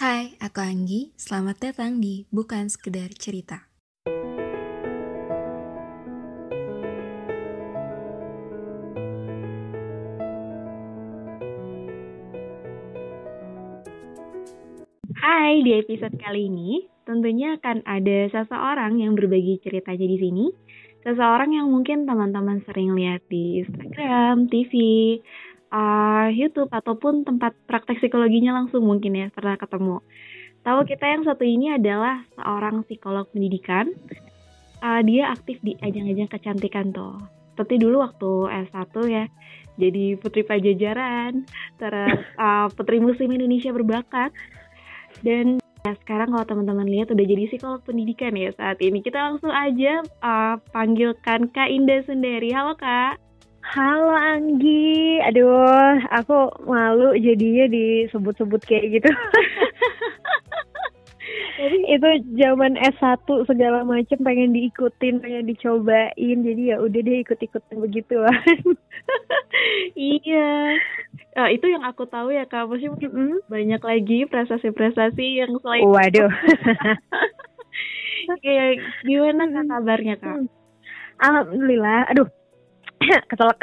[0.00, 1.12] Hai, aku Anggi.
[1.12, 3.68] Selamat datang di Bukan Sekedar Cerita.
[15.20, 20.46] Hai, di episode kali ini tentunya akan ada seseorang yang berbagi ceritanya di sini.
[21.04, 24.72] Seseorang yang mungkin teman-teman sering lihat di Instagram, TV,
[25.70, 30.02] uh, YouTube ataupun tempat praktek psikologinya langsung mungkin ya pernah ketemu.
[30.60, 33.88] Tahu kita yang satu ini adalah seorang psikolog pendidikan.
[34.80, 37.16] Uh, dia aktif di ajang-ajang kecantikan tuh.
[37.52, 38.30] Seperti dulu waktu
[38.68, 39.24] S1 ya,
[39.76, 41.44] jadi putri pajajaran,
[41.76, 44.32] terus uh, putri muslim Indonesia berbakat.
[45.20, 49.04] Dan ya, sekarang kalau teman-teman lihat udah jadi psikolog pendidikan ya saat ini.
[49.04, 52.52] Kita langsung aja uh, panggilkan Kak Indah sendiri.
[52.52, 53.29] Halo Kak.
[53.60, 59.10] Halo Anggi, aduh aku malu jadinya disebut-sebut kayak gitu.
[61.92, 62.08] itu
[62.40, 68.32] zaman S1 segala macam pengen diikutin, pengen dicobain, jadi ya udah deh ikut-ikutin begitu lah.
[70.16, 70.80] iya,
[71.36, 73.38] nah, itu yang aku tahu ya kak, masih mungkin mm -hmm.
[73.52, 75.84] banyak lagi prestasi-prestasi yang selain.
[75.84, 76.32] Waduh.
[78.44, 80.48] Kayak gimana kak kabarnya kak?
[81.20, 82.39] Alhamdulillah, aduh
[83.30, 83.58] keselak.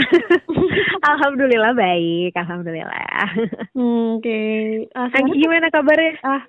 [1.13, 3.29] alhamdulillah baik, alhamdulillah.
[3.77, 4.21] Oke.
[4.25, 4.89] Okay.
[4.97, 6.17] Ah, gimana kabarnya?
[6.25, 6.43] Ah,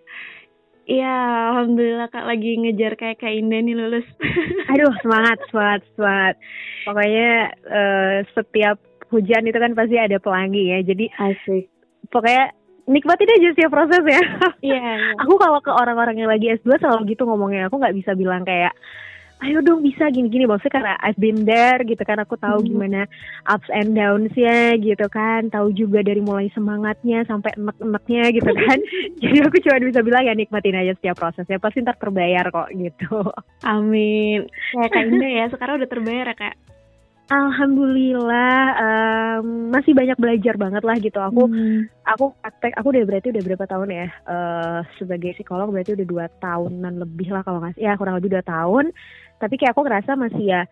[0.89, 1.17] Iya,
[1.53, 4.09] alhamdulillah kak lagi ngejar kayak kak Indah nih lulus.
[4.73, 6.35] Aduh, semangat, semangat, semangat.
[6.89, 8.81] Pokoknya uh, setiap
[9.13, 10.81] hujan itu kan pasti ada pelangi ya.
[10.81, 11.69] Jadi asik.
[12.09, 12.57] Pokoknya
[12.89, 14.23] nikmatin aja sih proses ya.
[14.65, 14.81] Iya.
[14.81, 14.99] yeah.
[15.29, 17.69] Aku kalau ke orang-orang yang lagi S2 selalu gitu ngomongnya.
[17.69, 18.73] Aku nggak bisa bilang kayak
[19.45, 20.45] ayo dong bisa gini-gini.
[20.49, 22.69] Maksudnya karena I've been there gitu kan aku tahu hmm.
[22.69, 23.01] gimana
[23.47, 25.51] ups and downs-nya gitu kan.
[25.51, 28.79] Tahu juga dari mulai semangatnya sampai enek-eneknya gitu kan.
[29.23, 31.63] Jadi aku cuma bisa bilang ya nikmatin aja setiap prosesnya.
[31.63, 33.23] Pasti ntar terbayar kok gitu.
[33.63, 34.47] Amin.
[34.75, 36.57] Kayak kak Indah ya sekarang udah terbayar ya kak?
[37.29, 41.21] Alhamdulillah um, masih banyak belajar banget lah gitu.
[41.21, 41.85] Aku hmm.
[42.09, 44.07] aku praktek aku udah berarti udah berapa tahun ya?
[44.25, 48.45] Uh, sebagai psikolog berarti udah dua tahunan lebih lah kalau nggak ya kurang lebih dua
[48.49, 48.97] tahun
[49.39, 50.63] tapi kayak aku ngerasa masih ya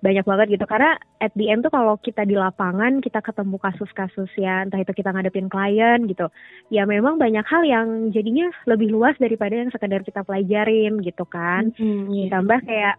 [0.00, 0.64] banyak banget gitu.
[0.64, 4.92] Karena at the end tuh kalau kita di lapangan kita ketemu kasus-kasus ya entah itu
[4.96, 6.32] kita ngadepin klien gitu
[6.72, 11.76] ya memang banyak hal yang jadinya lebih luas daripada yang sekedar kita pelajarin gitu kan.
[11.76, 12.24] Mm-hmm, yeah.
[12.32, 12.94] ditambah kayak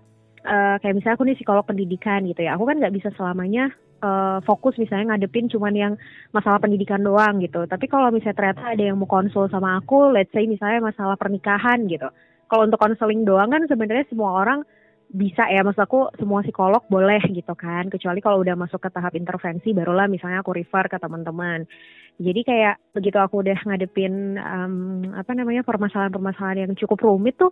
[0.45, 2.53] uh, kayak misalnya aku nih psikolog pendidikan gitu ya.
[2.53, 3.73] Aku kan nggak bisa selamanya
[4.05, 5.93] uh, fokus misalnya ngadepin cuman yang
[6.29, 7.65] masalah pendidikan doang gitu.
[7.65, 11.89] Tapi kalau misalnya ternyata ada yang mau konsul sama aku let's say misalnya masalah pernikahan
[11.89, 12.09] gitu.
[12.45, 14.61] Kalau untuk konseling doang kan sebenarnya semua orang
[15.11, 19.11] bisa ya maksud aku semua psikolog boleh gitu kan kecuali kalau udah masuk ke tahap
[19.19, 21.67] intervensi barulah misalnya aku refer ke teman-teman.
[22.15, 27.51] Jadi kayak begitu aku udah ngadepin um, apa namanya permasalahan-permasalahan yang cukup rumit tuh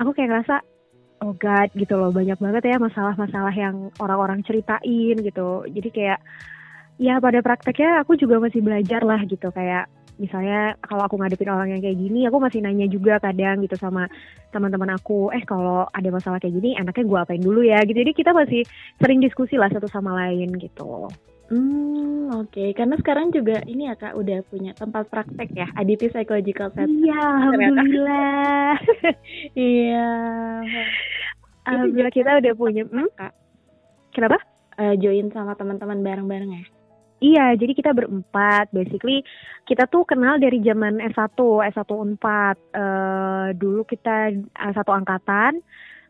[0.00, 0.64] aku kayak ngerasa
[1.20, 2.08] oh god gitu loh.
[2.12, 5.68] Banyak banget ya masalah-masalah yang orang-orang ceritain gitu.
[5.68, 6.20] Jadi kayak
[6.96, 9.52] ya pada prakteknya aku juga masih belajar lah gitu.
[9.52, 13.76] Kayak misalnya kalau aku ngadepin orang yang kayak gini aku masih nanya juga kadang gitu
[13.76, 14.08] sama
[14.48, 18.12] teman-teman aku eh kalau ada masalah kayak gini enaknya gue apain dulu ya gitu jadi
[18.16, 18.64] kita masih
[18.96, 21.08] sering diskusi lah satu sama lain gitu
[21.46, 22.50] Hmm, oke.
[22.50, 22.74] Okay.
[22.74, 26.90] Karena sekarang juga ini ya Kak udah punya tempat praktek ya, Aditi Psychological Center.
[27.06, 28.74] Iya, alhamdulillah.
[29.54, 30.10] iya.
[31.70, 32.82] Alhamdulillah kita udah punya.
[32.90, 33.06] Hmm?
[33.14, 33.30] Kak.
[34.10, 34.42] Kenapa?
[34.74, 36.64] Uh, join sama teman-teman bareng-bareng ya?
[37.16, 38.68] Iya, jadi kita berempat.
[38.76, 39.24] Basically
[39.64, 41.32] kita tuh kenal dari zaman S1,
[41.72, 42.56] S1 Unpad.
[42.76, 45.64] Uh, dulu kita uh, satu angkatan.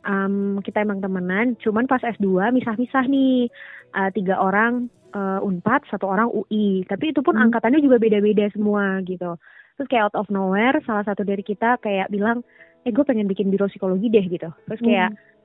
[0.07, 3.51] Um, kita emang temenan, cuman pas S2 misah-misah nih.
[3.97, 6.83] Uh, tiga orang uh, Unpad, satu orang UI.
[6.91, 7.49] Tapi itu pun hmm.
[7.49, 9.39] angkatannya juga beda-beda semua gitu.
[9.79, 12.43] Terus kayak out of nowhere, salah satu dari kita kayak bilang,
[12.83, 14.51] eh gue pengen bikin biro psikologi deh gitu.
[14.67, 15.36] Terus kayak hmm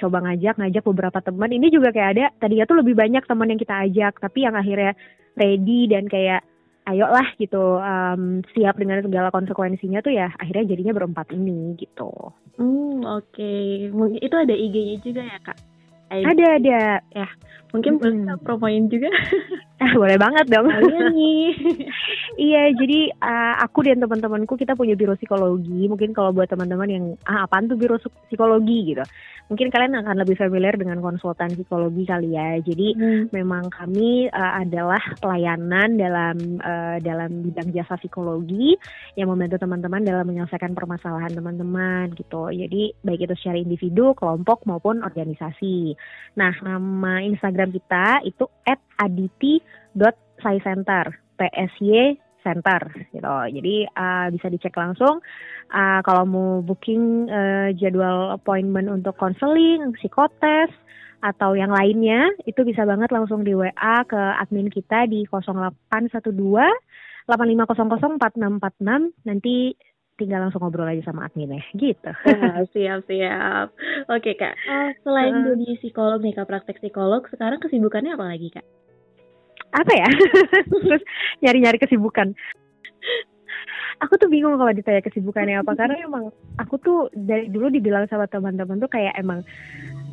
[0.00, 3.60] coba ngajak ngajak beberapa teman ini juga kayak ada tadinya tuh lebih banyak teman yang
[3.60, 4.96] kita ajak tapi yang akhirnya
[5.36, 6.40] ready dan kayak
[6.88, 12.10] ayolah gitu um, siap dengan segala konsekuensinya tuh ya akhirnya jadinya berempat ini gitu.
[12.56, 13.92] Hmm oke okay.
[13.92, 15.58] mungkin itu ada IG-nya juga ya kak?
[16.10, 16.80] Ada ada
[17.14, 17.28] ya
[17.70, 19.12] mungkin mm bisa promoin juga.
[19.80, 20.68] ah, boleh banget dong.
[20.68, 21.48] Iya nih.
[22.52, 27.04] iya jadi uh, aku dan teman-temanku kita punya biro psikologi mungkin kalau buat teman-teman yang
[27.26, 27.96] ah apaan tuh biro
[28.28, 29.04] psikologi gitu
[29.50, 32.62] mungkin kalian akan lebih familiar dengan konsultan psikologi kali ya.
[32.62, 33.34] Jadi hmm.
[33.34, 38.78] memang kami uh, adalah pelayanan dalam uh, dalam bidang jasa psikologi
[39.18, 42.46] yang membantu teman-teman dalam menyelesaikan permasalahan teman-teman gitu.
[42.54, 45.98] Jadi baik itu secara individu, kelompok maupun organisasi.
[46.38, 48.46] Nah, nama Instagram kita itu
[49.02, 49.69] @aditi.saicenter.
[51.36, 52.80] P S Y Center
[53.12, 53.34] gitu.
[53.52, 55.20] Jadi uh, bisa dicek langsung
[55.72, 60.72] uh, kalau mau booking uh, jadwal appointment untuk konseling, psikotes
[61.20, 66.32] atau yang lainnya itu bisa banget langsung di WA ke admin kita di 0812
[67.28, 69.76] 8500 4646 nanti
[70.16, 72.12] tinggal langsung ngobrol aja sama adminnya gitu.
[72.12, 73.72] Nah, siap siap.
[74.08, 74.56] Oke kak.
[74.64, 78.64] Uh, selain uh, jadi psikolog nih kak praktek psikolog, sekarang kesibukannya apa lagi kak?
[79.70, 80.08] Apa ya?
[80.86, 81.02] Terus
[81.42, 82.34] nyari-nyari kesibukan.
[84.00, 88.24] Aku tuh bingung kalau ditanya kesibukannya apa karena emang aku tuh dari dulu dibilang sama
[88.24, 89.44] teman-teman tuh kayak emang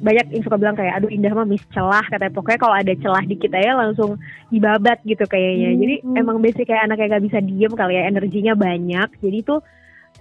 [0.04, 3.24] banyak yang suka bilang kayak aduh indah mah miss celah katanya pokoknya kalau ada celah
[3.24, 4.19] dikit aja langsung
[4.51, 5.80] dibabat gitu kayaknya hmm.
[5.80, 9.63] jadi emang basic kayak anak yang gak bisa diem kali ya energinya banyak jadi tuh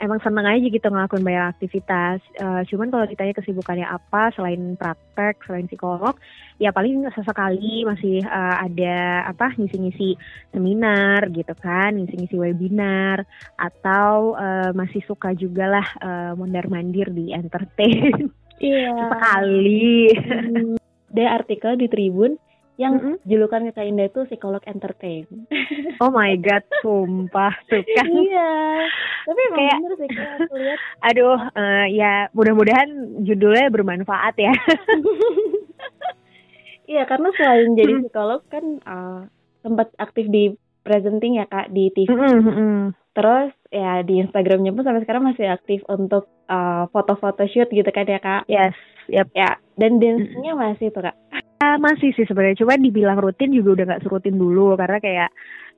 [0.01, 2.21] emang seneng aja gitu ngelakuin banyak aktivitas.
[2.39, 6.17] Uh, cuman kalau ditanya kesibukannya apa selain praktek, selain psikolog,
[6.61, 10.17] ya paling sesekali masih uh, ada apa ngisi-ngisi
[10.53, 13.25] seminar gitu kan, ngisi-ngisi webinar
[13.57, 18.31] atau uh, masih suka juga lah uh, mondar-mandir di entertain.
[18.61, 18.93] Iya.
[19.13, 20.13] Sekali.
[20.17, 20.77] Hmm.
[21.17, 22.37] Ada artikel di Tribun
[22.77, 23.17] yang mm -hmm.
[23.25, 25.25] julukan Kak Indah itu psikolog entertain.
[25.97, 28.05] Oh my god, sumpah tuh kan.
[28.05, 28.85] iya.
[29.25, 30.81] Tapi emang kayak, bener sih kayak aku lihat.
[31.09, 34.53] Aduh, uh, ya mudah-mudahan judulnya bermanfaat ya.
[36.93, 39.25] iya, karena selain jadi psikolog kan uh,
[39.65, 40.53] sempat aktif di
[40.85, 42.13] presenting ya Kak di TV.
[42.13, 42.81] Mm -hmm.
[43.17, 48.05] Terus ya di Instagramnya pun sampai sekarang masih aktif untuk uh, foto-foto shoot gitu kan
[48.05, 48.45] ya kak?
[48.53, 48.77] Yes,
[49.09, 49.33] yep.
[49.33, 49.57] ya.
[49.81, 51.17] Dan dance-nya masih tuh kak?
[51.57, 55.31] Uh, masih sih sebenarnya, cuma dibilang rutin juga udah nggak serutin dulu karena kayak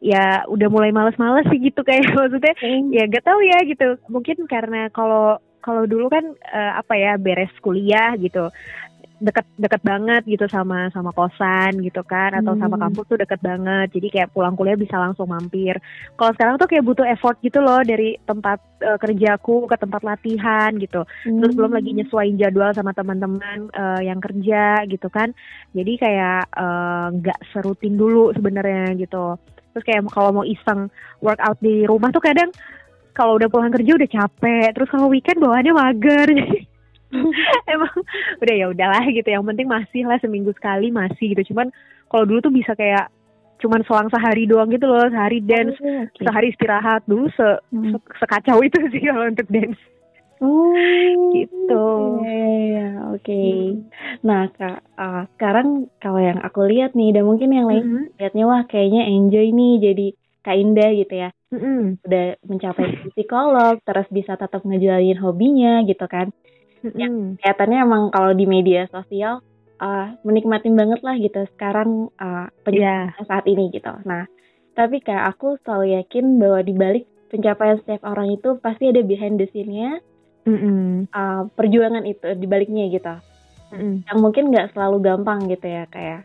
[0.02, 2.90] ya udah mulai males-males sih gitu kayak maksudnya mm.
[2.94, 3.88] ya gak tahu ya gitu.
[4.10, 8.50] Mungkin karena kalau kalau dulu kan uh, apa ya beres kuliah gitu
[9.18, 12.62] deket deket banget gitu sama sama kosan gitu kan atau hmm.
[12.62, 15.74] sama kampus tuh deket banget jadi kayak pulang kuliah bisa langsung mampir
[16.14, 20.70] kalau sekarang tuh kayak butuh effort gitu loh dari tempat uh, kerjaku ke tempat latihan
[20.78, 21.42] gitu hmm.
[21.42, 21.98] terus belum lagi hmm.
[22.02, 25.34] nyesuaiin jadwal sama teman-teman uh, yang kerja gitu kan
[25.74, 29.36] jadi kayak eh, nggak uh, serutin dulu sebenarnya gitu
[29.74, 30.88] terus kayak kalau mau iseng
[31.20, 32.50] workout di rumah tuh kadang
[33.18, 36.28] kalau udah pulang kerja udah capek terus kalau weekend bawaannya mager
[37.74, 37.92] emang
[38.42, 41.72] udah ya udahlah gitu yang penting masih lah seminggu sekali masih gitu cuman
[42.08, 43.12] kalau dulu tuh bisa kayak
[43.58, 46.24] cuman selang sehari doang gitu loh sehari dance oh, okay.
[46.24, 47.94] sehari istirahat dulu se, hmm.
[47.94, 49.80] se sekacau itu sih kalau untuk dance
[50.38, 50.70] Oh,
[51.34, 51.86] gitu.
[52.22, 52.46] Iya,
[52.78, 53.26] yeah, oke.
[53.26, 53.74] Okay.
[53.74, 53.90] Hmm.
[54.22, 58.06] Nah, Kak, uh, sekarang kalau yang aku lihat nih, dan mungkin yang lain hmm.
[58.22, 60.06] lihatnya wah kayaknya enjoy nih jadi
[60.46, 61.30] Kak Indah gitu ya.
[61.50, 61.98] Hmm.
[62.06, 62.86] Udah mencapai
[63.18, 66.30] psikolog, terus bisa tetap ngejualin hobinya gitu kan.
[66.82, 69.42] Ya, kelihatannya emang kalau di media sosial
[69.82, 73.14] uh, menikmatin banget lah gitu sekarang uh, yeah.
[73.24, 73.90] saat ini gitu.
[74.04, 74.26] Nah,
[74.74, 79.36] tapi kayak aku selalu yakin bahwa di balik pencapaian setiap orang itu pasti ada behind
[79.38, 80.00] the scene-nya
[80.48, 83.14] mm uh, perjuangan itu di baliknya gitu.
[83.74, 86.24] Mm Yang mungkin nggak selalu gampang gitu ya kayak.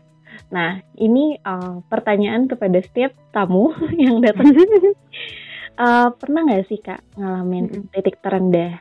[0.50, 3.70] Nah, ini uh, pertanyaan kepada setiap tamu
[4.02, 4.50] yang datang.
[5.78, 8.80] uh, pernah nggak sih kak ngalamin mm titik terendah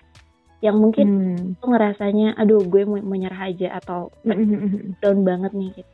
[0.63, 1.59] yang mungkin hmm.
[1.59, 5.91] tuh ngerasanya aduh gue mau menyerah aja atau hmm, down banget nih gitu.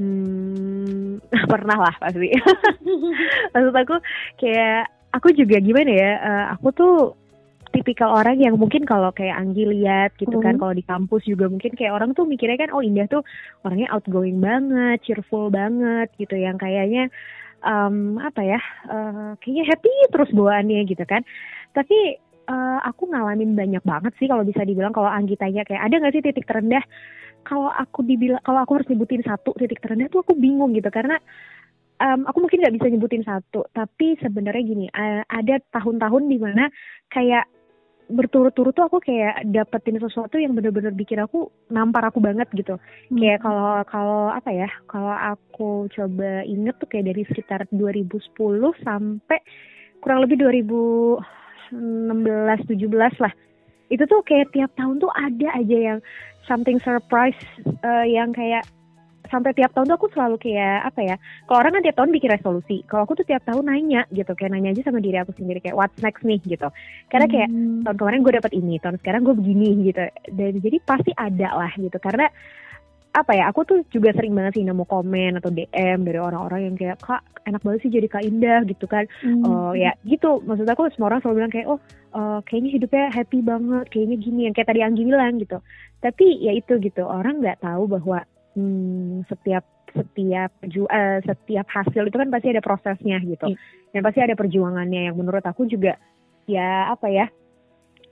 [0.00, 1.20] Hmm,
[1.52, 2.32] pernah lah pasti.
[3.52, 4.00] Maksud aku
[4.40, 6.12] kayak aku juga gimana ya?
[6.16, 6.96] Uh, aku tuh
[7.70, 11.76] tipikal orang yang mungkin kalau kayak Anggi lihat gitu kan kalau di kampus juga mungkin
[11.78, 13.22] kayak orang tuh mikirnya kan oh Indah tuh
[13.62, 17.12] orangnya outgoing banget, cheerful banget gitu yang kayaknya
[17.60, 18.60] um, apa ya?
[18.88, 21.20] Uh, kayaknya happy terus bawaannya gitu kan.
[21.76, 25.94] Tapi uh, aku ngalamin banyak banget sih kalau bisa dibilang kalau Anggi tanya kayak ada
[26.02, 26.82] nggak sih titik terendah
[27.46, 31.16] kalau aku dibilang kalau aku harus nyebutin satu titik terendah tuh aku bingung gitu karena
[32.02, 36.68] um, aku mungkin nggak bisa nyebutin satu tapi sebenarnya gini uh, ada tahun-tahun di mana
[37.08, 37.46] kayak
[38.10, 42.74] berturut-turut tuh aku kayak dapetin sesuatu yang bener-bener bikin aku nampar aku banget gitu.
[42.74, 43.16] Hmm.
[43.16, 44.66] Kayak kalau kalau apa ya?
[44.90, 48.34] Kalau aku coba inget tuh kayak dari sekitar 2010
[48.82, 49.38] sampai
[50.02, 51.39] kurang lebih 2000
[51.72, 53.32] 16 17 lah.
[53.90, 55.98] Itu tuh kayak tiap tahun tuh ada aja yang
[56.46, 57.38] something surprise
[57.82, 58.62] uh, yang kayak
[59.30, 62.34] sampai tiap tahun tuh aku selalu kayak apa ya kalau orang kan tiap tahun bikin
[62.34, 65.62] resolusi kalau aku tuh tiap tahun nanya gitu kayak nanya aja sama diri aku sendiri
[65.62, 66.42] kayak what's next nih?
[66.42, 66.66] gitu.
[67.06, 67.86] Karena kayak hmm.
[67.86, 70.02] tahun kemarin gue dapat ini tahun sekarang gue begini gitu.
[70.34, 72.26] Dan jadi pasti ada lah gitu karena
[73.10, 76.76] apa ya aku tuh juga sering banget sih nemu komen atau DM dari orang-orang yang
[76.78, 79.42] kayak kak enak banget sih jadi kak Indah gitu kan hmm.
[79.42, 81.80] uh, ya gitu maksud aku semua orang selalu bilang kayak oh
[82.14, 85.58] uh, kayaknya hidupnya happy banget kayaknya gini yang kayak tadi Anggi bilang gitu
[85.98, 88.22] tapi ya itu gitu orang nggak tahu bahwa
[88.54, 93.50] hmm, setiap setiap uh, setiap hasil itu kan pasti ada prosesnya gitu.
[93.50, 93.58] Yeah.
[93.90, 95.98] Dan pasti ada perjuangannya yang menurut aku juga
[96.46, 97.26] ya apa ya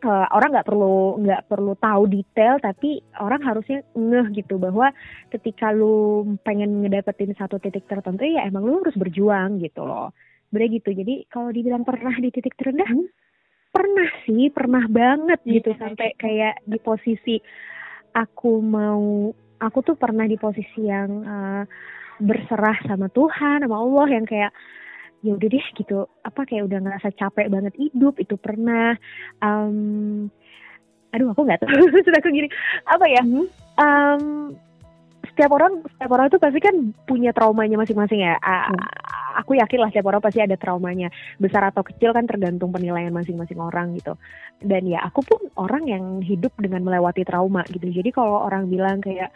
[0.04, 4.90] uh, orang nggak perlu nggak perlu tahu detail tapi orang harusnya ngeh gitu bahwa
[5.34, 10.14] ketika lu pengen ngedapetin satu titik tertentu ya emang lu harus berjuang gitu loh
[10.48, 13.08] Bener gitu jadi kalau dibilang pernah di titik terendah hmm?
[13.68, 15.54] pernah sih pernah banget yeah.
[15.60, 17.36] gitu sampai kayak di posisi
[18.16, 21.64] aku mau aku tuh pernah di posisi yang uh,
[22.18, 24.50] berserah sama Tuhan sama Allah yang kayak
[25.22, 26.06] ya udah deh gitu.
[26.22, 28.94] Apa kayak udah ngerasa capek banget hidup itu pernah.
[29.42, 30.30] Um,
[31.10, 31.74] aduh aku nggak tahu.
[32.06, 32.48] Sudah aku gini.
[32.86, 33.22] Apa ya?
[33.78, 34.54] Um,
[35.34, 36.74] setiap orang setiap orang itu pasti kan
[37.06, 38.34] punya traumanya masing-masing ya.
[38.42, 38.82] A hmm.
[39.38, 43.58] aku yakin lah setiap orang pasti ada traumanya besar atau kecil kan tergantung penilaian masing-masing
[43.62, 44.18] orang gitu.
[44.58, 47.86] Dan ya aku pun orang yang hidup dengan melewati trauma gitu.
[47.86, 49.30] Jadi kalau orang bilang kayak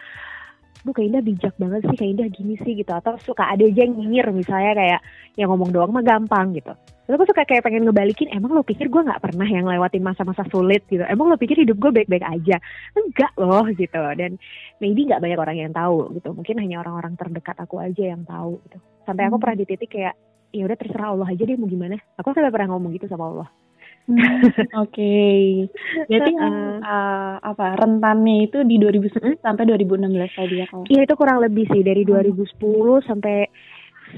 [0.82, 2.90] Duh Kak Indah bijak banget sih, Kak Indah gini sih gitu.
[2.90, 5.00] Atau suka ada aja yang nyinyir misalnya kayak
[5.38, 6.74] yang ngomong doang mah gampang gitu.
[7.02, 10.46] Terus aku suka kayak pengen ngebalikin, emang lo pikir gue gak pernah yang lewatin masa-masa
[10.50, 11.02] sulit gitu.
[11.06, 12.56] Emang lo pikir hidup gue baik-baik aja.
[12.94, 14.02] Enggak loh gitu.
[14.18, 14.38] Dan
[14.78, 16.30] maybe gak banyak orang yang tahu gitu.
[16.34, 18.78] Mungkin hanya orang-orang terdekat aku aja yang tahu gitu.
[19.06, 19.42] Sampai aku hmm.
[19.42, 20.14] pernah di titik kayak,
[20.54, 21.98] ya udah terserah Allah aja deh mau gimana.
[22.18, 23.48] Aku sampai pernah ngomong gitu sama Allah.
[24.02, 24.18] Hmm,
[24.82, 25.42] Oke, okay.
[26.10, 29.38] jadi uh, uh, apa rentannya itu di 2010 hmm?
[29.46, 30.84] sampai 2016 tadi ya kalau?
[30.90, 33.06] Iya itu kurang lebih sih dari 2010 hmm.
[33.06, 33.46] sampai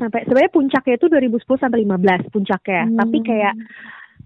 [0.00, 2.96] sampai sebenarnya puncaknya itu 2010 sampai 15 puncaknya, hmm.
[2.96, 3.54] tapi kayak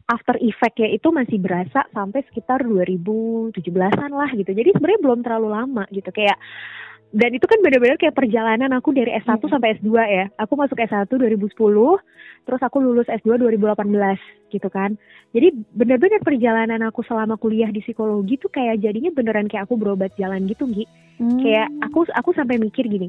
[0.08, 4.50] after effect-nya itu masih berasa sampai sekitar 2017-an lah gitu.
[4.54, 6.38] Jadi sebenarnya belum terlalu lama gitu kayak
[7.08, 9.48] dan itu kan benar-benar kayak perjalanan aku dari S1 hmm.
[9.48, 10.24] sampai S2 ya.
[10.44, 11.56] Aku masuk S1 2010,
[12.44, 13.88] terus aku lulus S2 2018
[14.52, 14.92] gitu kan.
[15.32, 20.12] Jadi benar-benar perjalanan aku selama kuliah di psikologi tuh kayak jadinya beneran kayak aku berobat
[20.20, 20.84] jalan gitu, Gi.
[21.16, 21.40] Hmm.
[21.40, 23.08] Kayak aku aku sampai mikir gini.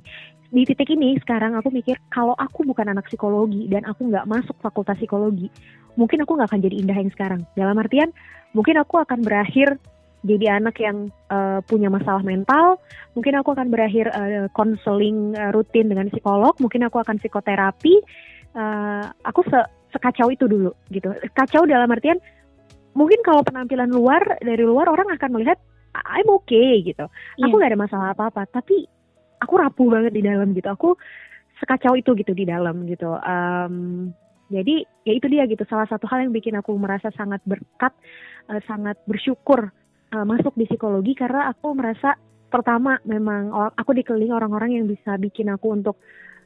[0.49, 4.55] Di titik ini sekarang aku mikir kalau aku bukan anak psikologi dan aku nggak masuk
[4.63, 5.51] fakultas psikologi,
[5.99, 7.41] mungkin aku nggak akan jadi indah yang sekarang.
[7.53, 8.15] Dalam artian,
[8.55, 9.75] mungkin aku akan berakhir
[10.19, 12.75] jadi anak yang uh, punya masalah mental,
[13.15, 14.11] mungkin aku akan berakhir
[14.51, 18.03] konseling uh, uh, rutin dengan psikolog, mungkin aku akan psikoterapi.
[18.51, 19.59] Uh, aku se
[19.95, 21.15] sekacau itu dulu gitu.
[21.31, 22.19] Kacau dalam artian
[22.97, 25.57] mungkin kalau penampilan luar dari luar orang akan melihat
[25.95, 27.07] I'm okay gitu.
[27.39, 27.49] Yeah.
[27.49, 28.85] Aku gak ada masalah apa-apa, tapi
[29.39, 30.69] aku rapuh banget di dalam gitu.
[30.69, 30.89] Aku
[31.63, 33.15] sekacau itu gitu di dalam gitu.
[33.23, 34.09] Um,
[34.49, 37.93] jadi ya itu dia gitu salah satu hal yang bikin aku merasa sangat berkat,
[38.49, 39.69] uh, sangat bersyukur
[40.13, 42.15] uh, masuk di psikologi karena aku merasa
[42.49, 46.01] pertama memang aku dikelilingi orang-orang yang bisa bikin aku untuk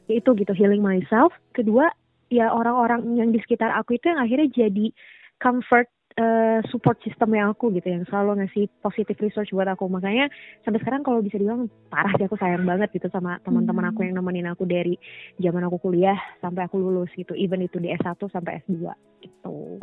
[0.08, 1.32] itu gitu healing myself.
[1.56, 1.88] Kedua
[2.28, 4.92] ya orang-orang yang di sekitar aku itu yang akhirnya jadi
[5.40, 5.88] comfort
[6.20, 10.28] uh, support system yang aku gitu yang selalu ngasih positive research buat aku makanya
[10.62, 14.06] sampai sekarang kalau bisa dibilang parah sih aku sayang banget gitu sama teman-teman aku hmm.
[14.10, 14.94] yang nemenin aku dari
[15.40, 18.92] zaman aku kuliah sampai aku lulus gitu even itu di S1 sampai S2
[19.24, 19.80] gitu.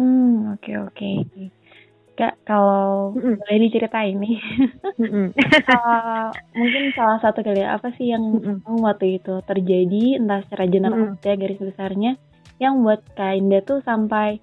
[0.00, 0.94] Hmm oke okay, oke.
[0.96, 1.59] Okay.
[2.18, 4.36] Kak, kalau mm boleh diceritain nih,
[5.72, 10.64] uh, mungkin salah satu kali ya, apa sih yang mm waktu itu terjadi, entah secara
[10.68, 12.20] general mm ya garis besarnya,
[12.60, 14.42] yang buat Kak Indah tuh sampai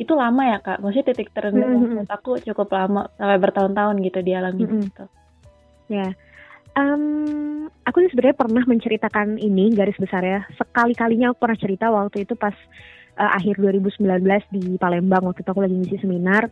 [0.00, 0.80] itu lama ya Kak?
[0.80, 2.10] Maksudnya titik terendah mm -hmm.
[2.10, 4.82] aku cukup lama, sampai bertahun-tahun gitu dialami mm -hmm.
[4.88, 5.04] gitu.
[5.92, 6.08] Ya,
[6.78, 10.40] um, aku sebenarnya pernah menceritakan ini garis besar ya.
[10.56, 12.56] Sekali-kalinya aku pernah cerita waktu itu pas
[13.18, 14.00] uh, akhir 2019
[14.52, 16.48] di Palembang waktu itu aku lagi ngisi seminar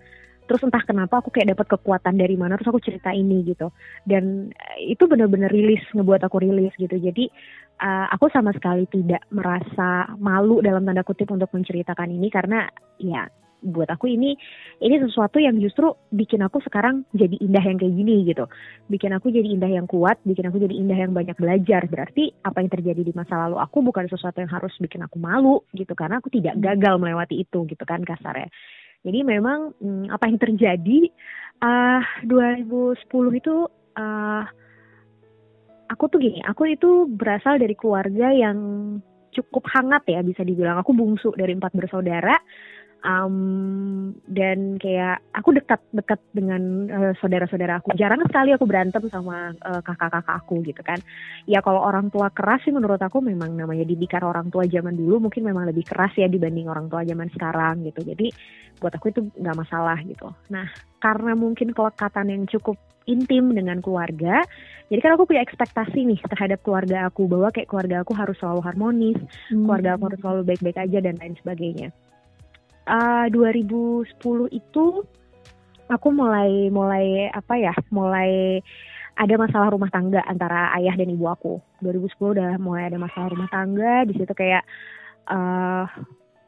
[0.51, 3.71] terus entah kenapa aku kayak dapat kekuatan dari mana terus aku cerita ini gitu
[4.03, 7.31] dan eh, itu benar-benar rilis ngebuat aku rilis gitu jadi
[7.79, 12.67] uh, aku sama sekali tidak merasa malu dalam tanda kutip untuk menceritakan ini karena
[12.99, 13.31] ya
[13.61, 14.33] buat aku ini
[14.81, 18.49] ini sesuatu yang justru bikin aku sekarang jadi indah yang kayak gini gitu.
[18.89, 21.85] Bikin aku jadi indah yang kuat, bikin aku jadi indah yang banyak belajar.
[21.85, 25.61] Berarti apa yang terjadi di masa lalu aku bukan sesuatu yang harus bikin aku malu
[25.77, 28.49] gitu karena aku tidak gagal melewati itu gitu kan kasarnya.
[29.01, 30.99] Jadi memang hmm, apa yang terjadi
[31.65, 33.01] uh, 2010
[33.41, 33.57] itu
[33.97, 34.45] uh,
[35.89, 38.59] aku tuh gini, aku itu berasal dari keluarga yang
[39.31, 40.79] cukup hangat ya bisa dibilang.
[40.83, 42.37] Aku bungsu dari empat bersaudara
[43.05, 49.81] um, dan kayak aku dekat-dekat dengan uh, saudara-saudara aku jarang sekali aku berantem sama uh,
[49.85, 51.01] kakak-kakak aku gitu kan
[51.49, 55.29] ya kalau orang tua keras sih menurut aku memang namanya didikan orang tua zaman dulu
[55.29, 58.29] mungkin memang lebih keras ya dibanding orang tua zaman sekarang gitu jadi
[58.81, 60.69] buat aku itu nggak masalah gitu nah
[61.01, 62.77] karena mungkin kelekatan yang cukup
[63.09, 64.45] intim dengan keluarga.
[64.87, 68.61] Jadi kan aku punya ekspektasi nih terhadap keluarga aku bahwa kayak keluarga aku harus selalu
[68.63, 69.19] harmonis,
[69.51, 69.67] hmm.
[69.67, 71.89] keluarga aku harus selalu baik-baik aja dan lain sebagainya
[72.91, 74.19] uh, 2010
[74.51, 74.87] itu
[75.87, 78.59] aku mulai mulai apa ya mulai
[79.21, 81.61] ada masalah rumah tangga antara ayah dan ibu aku.
[81.85, 84.65] 2010 udah mulai ada masalah rumah tangga, di situ kayak
[85.29, 85.85] uh,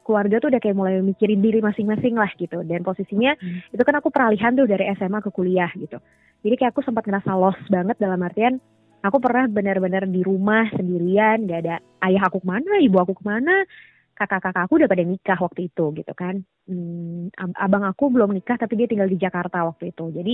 [0.01, 2.65] keluarga tuh udah kayak mulai mikirin diri masing-masing lah gitu.
[2.65, 3.77] Dan posisinya hmm.
[3.77, 6.01] itu kan aku peralihan tuh dari SMA ke kuliah gitu.
[6.41, 8.57] Jadi kayak aku sempat ngerasa lost banget dalam artian
[9.03, 11.75] aku pernah benar-benar di rumah sendirian, gak ada
[12.09, 13.67] ayah aku ke mana, ibu aku ke mana,
[14.13, 16.45] kakak-kakak aku udah pada nikah waktu itu gitu kan.
[16.69, 20.13] Hmm, abang aku belum nikah tapi dia tinggal di Jakarta waktu itu.
[20.13, 20.33] Jadi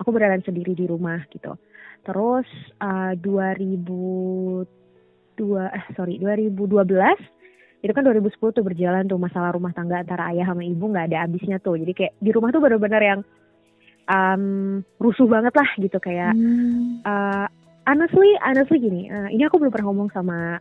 [0.00, 1.54] aku berjalan sendiri di rumah gitu.
[2.02, 2.48] Terus
[2.80, 4.66] uh, 2002
[5.70, 6.50] eh sorry 2012
[7.78, 11.28] itu kan 2010 tuh berjalan tuh masalah rumah tangga antara ayah sama ibu nggak ada
[11.28, 11.78] habisnya tuh.
[11.78, 13.20] Jadi kayak di rumah tuh benar-benar yang
[14.08, 14.44] um,
[14.98, 17.04] rusuh banget lah gitu kayak hmm.
[17.04, 17.46] uh,
[17.84, 20.58] honestly honestly gini uh, ini aku belum pernah ngomong sama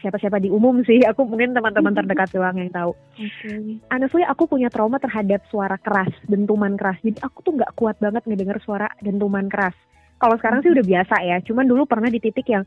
[0.00, 1.00] siapa-siapa di umum sih.
[1.06, 2.92] Aku mungkin teman-teman terdekat doang yang tahu.
[3.14, 3.78] Okay.
[3.92, 6.98] honestly aku punya trauma terhadap suara keras dentuman keras.
[7.04, 9.76] Jadi aku tuh nggak kuat banget ngedenger suara dentuman keras.
[10.20, 11.36] Kalau sekarang sih udah biasa ya.
[11.44, 12.64] Cuman dulu pernah di titik yang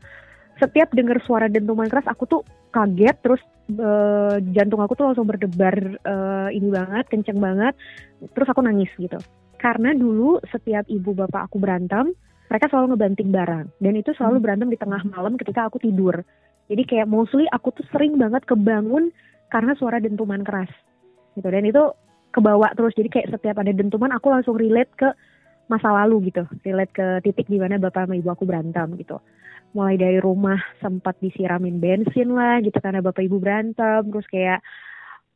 [0.62, 3.42] setiap denger suara dentuman keras aku tuh kaget terus
[3.74, 7.74] uh, jantung aku tuh langsung berdebar uh, ini banget kenceng banget.
[8.34, 9.18] Terus aku nangis gitu.
[9.58, 12.14] Karena dulu setiap ibu bapak aku berantem
[12.48, 13.66] mereka selalu ngebanting barang.
[13.80, 14.44] Dan itu selalu hmm.
[14.44, 16.22] berantem di tengah malam ketika aku tidur
[16.68, 19.12] jadi kayak mostly aku tuh sering banget kebangun
[19.52, 20.70] karena suara dentuman keras.
[21.36, 21.44] Gitu.
[21.44, 21.92] Dan itu
[22.32, 22.96] kebawa terus.
[22.96, 25.08] Jadi kayak setiap ada dentuman aku langsung relate ke
[25.68, 26.48] masa lalu gitu.
[26.64, 29.20] Relate ke titik di mana bapak sama ibu aku berantem gitu.
[29.76, 34.08] Mulai dari rumah sempat disiramin bensin lah gitu karena bapak ibu berantem.
[34.08, 34.60] Terus kayak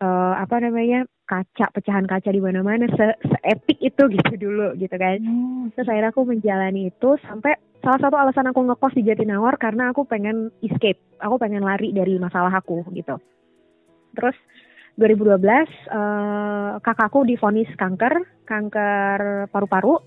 [0.02, 4.96] uh, apa namanya kaca pecahan kaca di mana-mana se, se epic itu gitu dulu gitu
[4.96, 5.20] kan.
[5.20, 5.68] Hmm.
[5.76, 10.08] terus akhirnya aku menjalani itu sampai salah satu alasan aku ngekos di Jatinangor karena aku
[10.08, 10.98] pengen escape.
[11.20, 13.20] Aku pengen lari dari masalah aku gitu.
[14.16, 14.34] Terus
[14.98, 15.38] 2012
[15.94, 20.02] uh, kakakku difonis kanker kanker paru-paru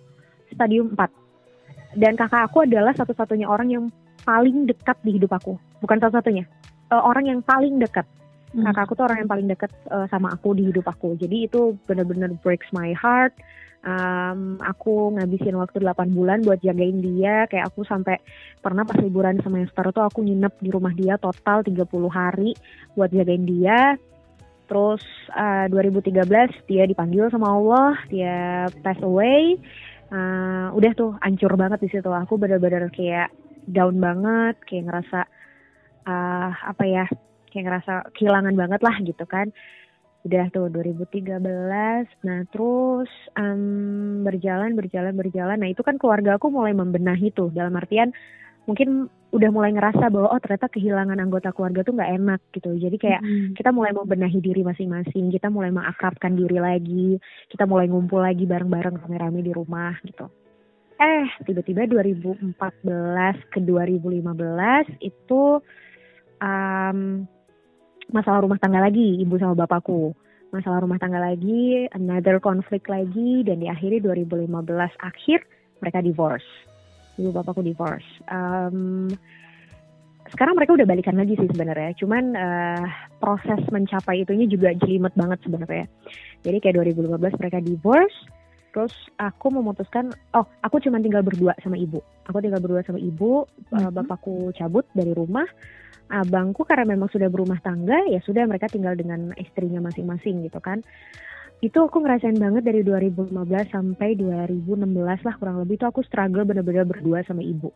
[0.52, 3.86] stadium 4 dan kakak aku adalah satu-satunya orang yang
[4.28, 5.56] paling dekat di hidup aku.
[5.80, 6.44] Bukan satu-satunya
[6.92, 8.04] uh, orang yang paling dekat
[8.54, 8.64] hmm.
[8.68, 11.16] kakak aku tuh orang yang paling dekat uh, sama aku di hidup aku.
[11.20, 13.36] Jadi itu benar-benar breaks my heart.
[13.82, 17.50] Um, aku ngabisin waktu 8 bulan buat jagain dia.
[17.50, 18.22] Kayak aku sampai
[18.62, 22.54] pernah pas liburan semester tuh aku nginep di rumah dia total 30 hari
[22.94, 23.98] buat jagain dia.
[24.70, 29.58] Terus uh, 2013 dia dipanggil sama Allah dia pass away.
[30.12, 32.08] Uh, udah tuh ancur banget di situ.
[32.08, 33.34] Aku benar-benar kayak
[33.66, 35.20] down banget kayak ngerasa
[36.06, 37.06] uh, apa ya
[37.52, 39.52] kayak ngerasa kehilangan banget lah gitu kan.
[40.22, 41.42] Udah tuh 2013
[42.24, 45.58] nah terus um, berjalan berjalan berjalan.
[45.60, 47.52] Nah itu kan keluarga aku mulai membenahi tuh.
[47.52, 48.16] Dalam artian
[48.70, 52.72] mungkin udah mulai ngerasa bahwa oh ternyata kehilangan anggota keluarga tuh nggak enak gitu.
[52.76, 53.56] Jadi kayak hmm.
[53.56, 55.32] kita mulai membenahi diri masing-masing.
[55.32, 57.16] Kita mulai mengakrabkan diri lagi.
[57.48, 60.28] Kita mulai ngumpul lagi bareng-bareng rame-rame di rumah gitu.
[61.02, 62.54] Eh tiba-tiba 2014
[63.50, 65.42] ke 2015 itu
[66.38, 67.26] um,
[68.12, 70.16] masalah rumah tangga lagi ibu sama bapakku.
[70.52, 74.52] Masalah rumah tangga lagi another konflik lagi dan diakhiri 2015
[75.00, 75.40] akhir
[75.80, 76.48] mereka divorce.
[77.16, 78.08] Ibu bapakku divorce.
[78.28, 79.08] Um,
[80.32, 81.96] sekarang mereka udah balikan lagi sih sebenarnya.
[82.00, 82.86] Cuman uh,
[83.20, 85.86] proses mencapai itunya juga jelimet banget sebenarnya.
[86.44, 88.16] Jadi kayak 2015 mereka divorce
[88.72, 92.00] terus aku memutuskan oh aku cuma tinggal berdua sama ibu.
[92.28, 93.92] Aku tinggal berdua sama ibu mm -hmm.
[93.92, 95.46] bapakku cabut dari rumah.
[96.12, 100.84] Abangku karena memang sudah berumah tangga ya sudah mereka tinggal dengan istrinya masing-masing gitu kan.
[101.62, 103.32] Itu aku ngerasain banget dari 2015
[103.70, 105.78] sampai 2016 lah kurang lebih.
[105.78, 107.70] Itu aku struggle bener-bener berdua sama ibu.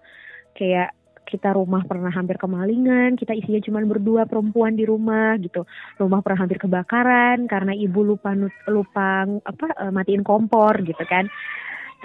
[0.58, 0.92] Kayak
[1.26, 5.66] kita rumah pernah hampir kemalingan, kita isinya cuma berdua perempuan di rumah gitu.
[5.98, 8.38] Rumah pernah hampir kebakaran karena ibu lupa
[8.70, 11.26] lupa apa eh, matiin kompor gitu kan.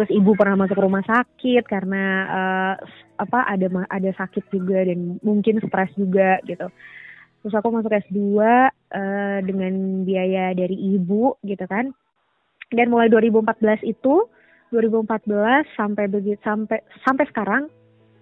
[0.00, 2.74] Terus ibu pernah masuk rumah sakit karena uh,
[3.20, 6.72] apa ada ada sakit juga dan mungkin stres juga gitu.
[7.44, 8.40] Terus aku masuk S2 uh,
[8.72, 11.92] eh, dengan biaya dari ibu gitu kan.
[12.72, 14.24] Dan mulai 2014 itu
[14.72, 17.62] 2014 sampai begitu sampai sampai sekarang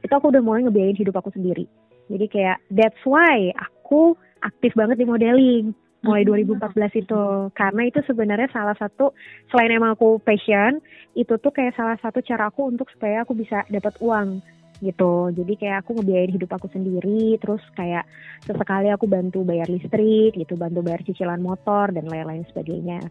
[0.03, 1.67] itu aku udah mulai ngebiayain hidup aku sendiri.
[2.09, 5.77] Jadi kayak that's why aku aktif banget di modeling.
[6.07, 7.03] Mulai 2014 hmm.
[7.05, 7.23] itu.
[7.59, 9.13] Karena itu sebenarnya salah satu
[9.51, 10.79] selain emang aku passion
[11.19, 14.39] itu tuh kayak salah satu cara aku untuk supaya aku bisa dapat uang
[14.79, 15.35] gitu.
[15.35, 18.07] Jadi kayak aku ngebiayain hidup aku sendiri terus kayak
[18.47, 20.55] sesekali aku bantu bayar listrik gitu.
[20.55, 23.03] Bantu bayar cicilan motor dan lain-lain sebagainya.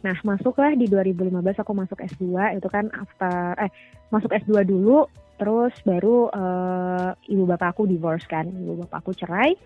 [0.00, 3.70] Nah masuklah di 2015 aku masuk S2 itu kan after eh
[4.08, 5.04] masuk S2 dulu
[5.40, 9.56] terus baru uh, ibu bapak aku divorce kan ibu bapak aku cerai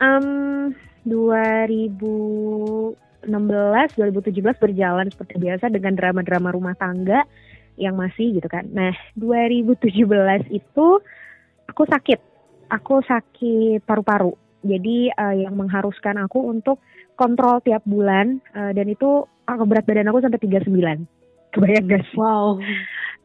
[0.00, 0.72] um,
[1.04, 2.96] 2016
[3.28, 7.28] 2017 berjalan seperti biasa dengan drama-drama rumah tangga
[7.76, 8.64] yang masih gitu kan.
[8.72, 10.86] Nah 2017 itu
[11.68, 12.20] aku sakit,
[12.72, 14.32] aku sakit paru-paru.
[14.66, 16.82] Jadi uh, yang mengharuskan aku untuk
[17.14, 21.06] kontrol tiap bulan uh, dan itu uh, berat badan aku sampai 39.
[21.54, 22.04] Kebayang gak?
[22.18, 22.58] Wow.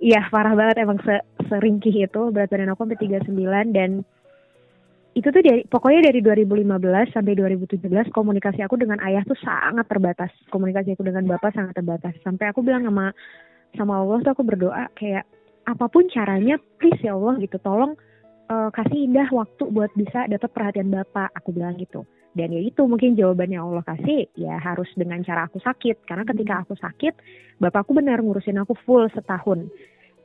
[0.02, 1.14] Iya parah banget emang se
[1.52, 4.08] seringkih itu berat badan aku sampai 39 dan
[5.12, 7.84] itu tuh dari pokoknya dari 2015 sampai 2017
[8.16, 10.32] komunikasi aku dengan ayah tuh sangat terbatas.
[10.48, 12.16] Komunikasi aku dengan bapak sangat terbatas.
[12.24, 13.12] Sampai aku bilang sama
[13.76, 15.28] sama Allah tuh aku berdoa kayak
[15.68, 18.00] apa pun caranya please ya Allah gitu tolong
[18.48, 22.08] uh, kasih indah waktu buat bisa dapat perhatian bapak aku bilang gitu.
[22.32, 26.08] Dan ya itu mungkin jawabannya Allah kasih ya harus dengan cara aku sakit.
[26.08, 27.14] Karena ketika aku sakit
[27.60, 29.68] bapakku benar ngurusin aku full setahun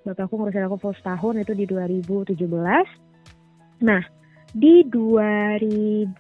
[0.07, 2.39] bapakku ngurusin aku full setahun itu di 2017
[3.83, 4.03] nah
[4.55, 6.15] di 2018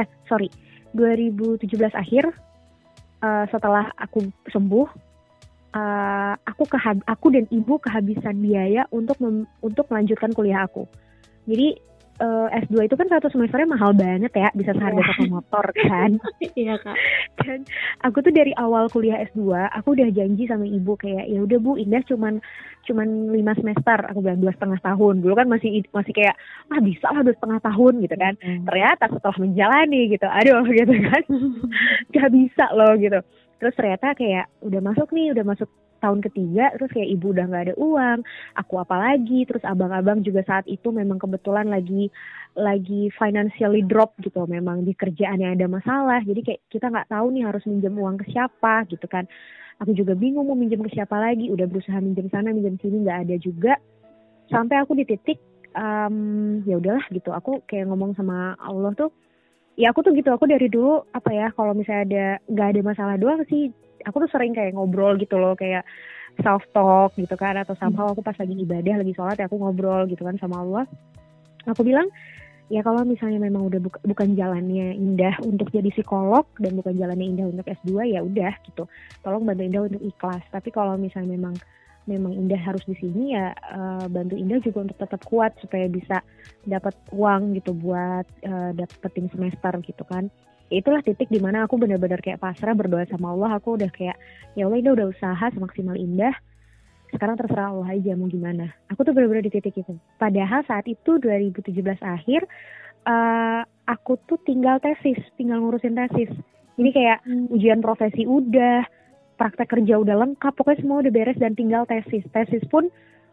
[0.00, 0.48] eh sorry
[0.96, 2.24] 2017 akhir
[3.22, 4.88] uh, setelah aku sembuh
[5.74, 9.18] uh, aku kehab aku dan ibu kehabisan biaya untuk
[9.62, 10.86] untuk melanjutkan kuliah aku.
[11.46, 11.78] Jadi
[12.20, 15.32] uh, eh, S2 itu kan satu semesternya mahal banget ya, bisa seharga satu iya.
[15.32, 16.10] motor kan.
[16.54, 16.96] Iya kak.
[17.40, 17.58] Dan
[18.04, 21.80] aku tuh dari awal kuliah S2, aku udah janji sama ibu kayak ya udah bu,
[21.80, 22.38] Indah cuman
[22.84, 25.24] cuman lima semester, aku bilang dua setengah tahun.
[25.24, 26.36] Dulu kan masih masih kayak
[26.70, 28.34] ah bisa lah dua setengah tahun gitu kan.
[28.38, 28.64] Hmm.
[28.68, 31.22] Ternyata setelah menjalani gitu, aduh gitu kan,
[32.14, 33.18] gak bisa loh gitu.
[33.60, 35.68] Terus ternyata kayak udah masuk nih, udah masuk
[36.00, 38.18] tahun ketiga terus kayak ibu udah nggak ada uang
[38.56, 39.44] aku apa lagi?
[39.44, 42.08] Terus abang-abang juga saat itu memang kebetulan lagi
[42.58, 46.20] lagi financially drop gitu memang di kerjaan yang ada masalah.
[46.24, 49.28] Jadi kayak kita nggak tahu nih harus minjem uang ke siapa gitu kan.
[49.80, 53.18] Aku juga bingung mau minjem ke siapa lagi udah berusaha minjem sana minjem sini nggak
[53.28, 53.74] ada juga.
[54.50, 55.38] Sampai aku di titik
[55.74, 59.10] um, ya udahlah gitu aku kayak ngomong sama Allah tuh
[59.78, 63.16] ya aku tuh gitu aku dari dulu apa ya kalau misalnya ada nggak ada masalah
[63.16, 63.70] doang sih
[64.04, 65.84] aku tuh sering kayak ngobrol gitu loh kayak
[66.40, 70.06] self talk gitu kan atau somehow aku pas lagi ibadah lagi sholat ya aku ngobrol
[70.08, 70.84] gitu kan sama Allah.
[71.68, 72.08] Aku bilang
[72.70, 77.26] ya kalau misalnya memang udah buka, bukan jalannya indah untuk jadi psikolog dan bukan jalannya
[77.36, 78.86] indah untuk S2 ya udah gitu.
[79.20, 80.44] Tolong bantu indah untuk ikhlas.
[80.48, 81.54] Tapi kalau misalnya memang
[82.08, 86.24] memang indah harus di sini ya uh, bantu indah juga untuk tetap kuat supaya bisa
[86.64, 90.32] dapat uang gitu buat uh, dapetin semester gitu kan
[90.70, 93.58] itulah titik di mana aku benar-benar kayak pasrah berdoa sama Allah.
[93.58, 94.16] Aku udah kayak
[94.54, 96.32] ya Allah ini udah usaha semaksimal indah.
[97.10, 98.70] Sekarang terserah Allah aja mau gimana.
[98.86, 99.98] Aku tuh benar-benar di titik itu.
[100.14, 102.46] Padahal saat itu 2017 akhir
[103.02, 106.30] uh, aku tuh tinggal tesis tinggal ngurusin tesis.
[106.78, 107.50] Ini kayak hmm.
[107.50, 108.86] ujian profesi udah
[109.34, 112.22] praktek kerja udah lengkap pokoknya semua udah beres dan tinggal tesis.
[112.30, 112.86] Tesis pun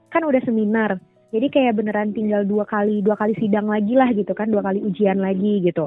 [0.09, 0.97] kan udah seminar.
[1.29, 4.81] Jadi kayak beneran tinggal dua kali dua kali sidang lagi lah gitu kan dua kali
[4.81, 5.85] ujian lagi gitu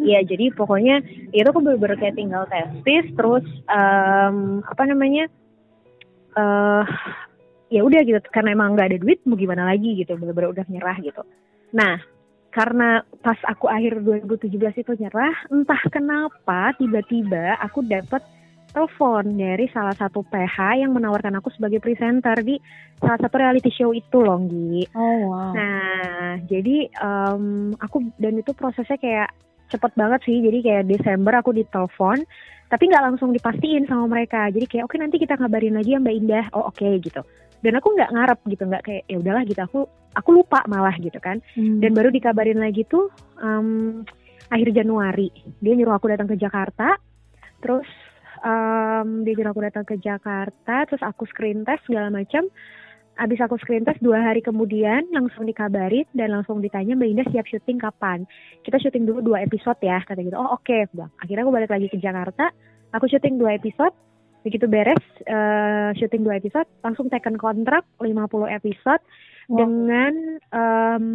[0.00, 1.04] Iya, jadi pokoknya
[1.36, 5.28] itu aku bener-bener kayak tinggal testis, terus um, apa namanya,
[6.40, 6.88] uh,
[7.68, 10.96] ya udah gitu, karena emang nggak ada duit, mau gimana lagi gitu, bener-bener udah nyerah
[11.04, 11.20] gitu.
[11.76, 12.00] Nah,
[12.48, 18.24] karena pas aku akhir 2017 itu nyerah, entah kenapa tiba-tiba aku dapet
[18.70, 22.56] telepon dari salah satu PH yang menawarkan aku sebagai presenter di
[23.02, 24.86] salah satu reality show itu loh, Gi.
[24.94, 25.50] Oh wow.
[25.52, 29.30] Nah, jadi um, aku dan itu prosesnya kayak
[29.70, 30.42] cepet banget sih.
[30.42, 32.26] Jadi kayak Desember aku ditelepon
[32.70, 34.46] tapi nggak langsung dipastiin sama mereka.
[34.50, 36.46] Jadi kayak oke okay, nanti kita ngabarin lagi ya Mbak Indah.
[36.54, 37.22] Oh oke okay, gitu.
[37.60, 39.60] Dan aku nggak ngarep gitu nggak kayak ya udahlah gitu.
[39.66, 39.80] Aku
[40.14, 41.42] aku lupa malah gitu kan.
[41.58, 41.82] Hmm.
[41.82, 43.10] dan baru dikabarin lagi tuh
[43.42, 44.02] um,
[44.50, 45.30] akhir Januari.
[45.58, 46.94] Dia nyuruh aku datang ke Jakarta.
[47.58, 47.86] Terus
[48.46, 50.86] um, dia nyuruh aku datang ke Jakarta.
[50.86, 52.46] Terus aku screen test segala macam
[53.20, 57.44] Abis aku screen test dua hari kemudian langsung dikabarin dan langsung ditanya Mbak Indah siap
[57.44, 58.24] syuting kapan.
[58.64, 60.40] Kita syuting dulu dua episode ya kata gitu.
[60.40, 60.88] Oh oke okay.
[60.96, 61.12] bang.
[61.20, 62.48] Akhirnya aku balik lagi ke Jakarta.
[62.96, 63.92] Aku syuting dua episode.
[64.40, 68.16] Begitu beres uh, syuting dua episode langsung tekan kontrak 50
[68.56, 69.04] episode
[69.52, 69.56] wow.
[69.60, 70.12] dengan
[70.48, 71.06] um,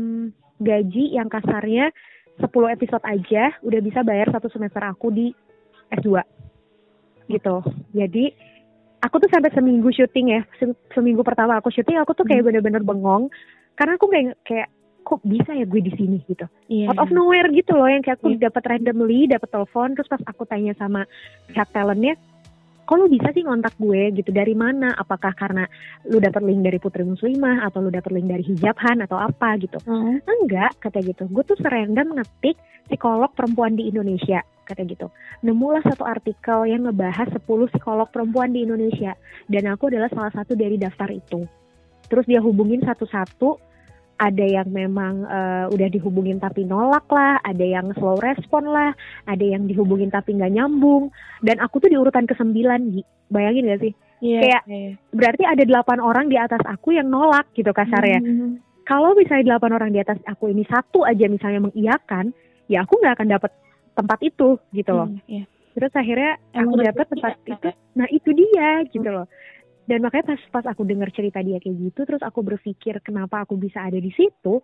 [0.61, 1.89] gaji yang kasarnya
[2.37, 5.33] 10 episode aja udah bisa bayar satu semester aku di
[5.89, 6.21] S2
[7.33, 7.65] gitu.
[7.97, 8.29] Jadi
[9.05, 10.41] aku tuh sampai seminggu syuting ya
[10.97, 12.49] seminggu pertama aku syuting aku tuh kayak hmm.
[12.49, 13.29] bener-bener bengong
[13.77, 14.67] karena aku kayak kayak
[15.05, 17.17] kok bisa ya gue di sini gitu yeah, out of iya.
[17.21, 18.49] nowhere gitu loh yang kayak aku yeah.
[18.49, 21.05] dapat randomly dapat telepon terus pas aku tanya sama
[21.45, 22.17] pihak talentnya
[22.85, 24.29] kok lu bisa sih ngontak gue gitu?
[24.29, 24.93] Dari mana?
[24.95, 25.65] Apakah karena
[26.05, 29.81] lu dapat link dari Putri Muslimah atau lu dapat link dari Hijabhan atau apa gitu?
[29.89, 30.21] Mm.
[30.23, 31.25] enggak kata gitu.
[31.27, 35.13] Gue tuh serandom ngetik psikolog perempuan di Indonesia kata gitu.
[35.45, 39.13] Nemulah satu artikel yang ngebahas 10 psikolog perempuan di Indonesia.
[39.45, 41.45] Dan aku adalah salah satu dari daftar itu.
[42.09, 43.74] Terus dia hubungin satu-satu
[44.15, 48.95] ada yang memang uh, udah dihubungin tapi nolak lah, ada yang slow respon lah,
[49.27, 51.11] ada yang dihubungin tapi nggak nyambung.
[51.43, 52.95] Dan aku tuh di urutan ke sembilan,
[53.27, 53.93] bayangin gak sih?
[54.23, 54.91] Yeah, Kayak yeah.
[55.11, 58.23] berarti ada delapan orang di atas aku yang nolak gitu kasarnya.
[58.23, 58.63] Mm.
[58.87, 62.31] Kalau misalnya delapan orang di atas aku ini satu aja misalnya mengiyakan,
[62.71, 63.51] ya aku nggak akan dapat
[63.95, 65.11] tempat itu gitu loh.
[65.11, 65.45] Mm, yeah.
[65.75, 67.69] Terus akhirnya aku dapat tempat itu.
[67.99, 69.27] Nah itu dia gitu loh
[69.85, 73.57] dan makanya pas pas aku dengar cerita dia kayak gitu terus aku berpikir kenapa aku
[73.57, 74.61] bisa ada di situ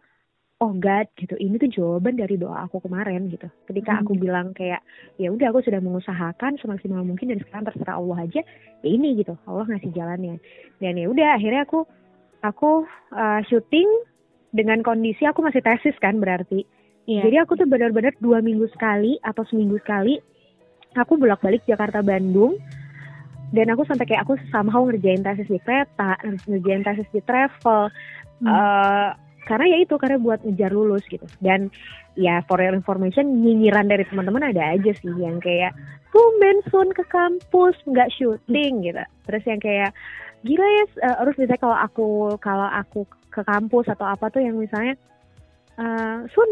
[0.62, 1.34] oh God gitu.
[1.42, 3.50] Ini tuh jawaban dari doa aku kemarin gitu.
[3.66, 4.02] Ketika hmm.
[4.06, 4.86] aku bilang kayak
[5.18, 8.42] ya udah aku sudah mengusahakan semaksimal mungkin dan sekarang terserah Allah aja
[8.86, 9.34] ya ini gitu.
[9.50, 10.38] Allah ngasih jalannya.
[10.78, 11.90] Dan ya udah akhirnya aku
[12.46, 12.86] aku
[13.18, 13.90] uh, syuting
[14.54, 16.64] dengan kondisi aku masih tesis kan berarti.
[17.10, 17.26] Yeah.
[17.26, 20.22] jadi aku tuh benar-benar dua minggu sekali atau seminggu sekali
[20.94, 22.62] aku bolak-balik Jakarta Bandung
[23.52, 26.16] dan aku sampai kayak aku somehow ngerjain tesis di kereta
[26.48, 27.92] ngerjain tesis di travel
[28.42, 28.48] hmm.
[28.48, 29.12] uh,
[29.46, 31.68] karena ya itu karena buat ngejar lulus gitu dan
[32.16, 35.76] ya for your information nyinyiran dari teman-teman ada aja sih yang kayak
[36.12, 39.92] tumben Sun ke kampus nggak syuting gitu terus yang kayak
[40.48, 42.08] gila ya uh, harus misalnya kalau aku
[42.40, 44.96] kalau aku ke kampus atau apa tuh yang misalnya
[45.80, 46.50] uh, Sun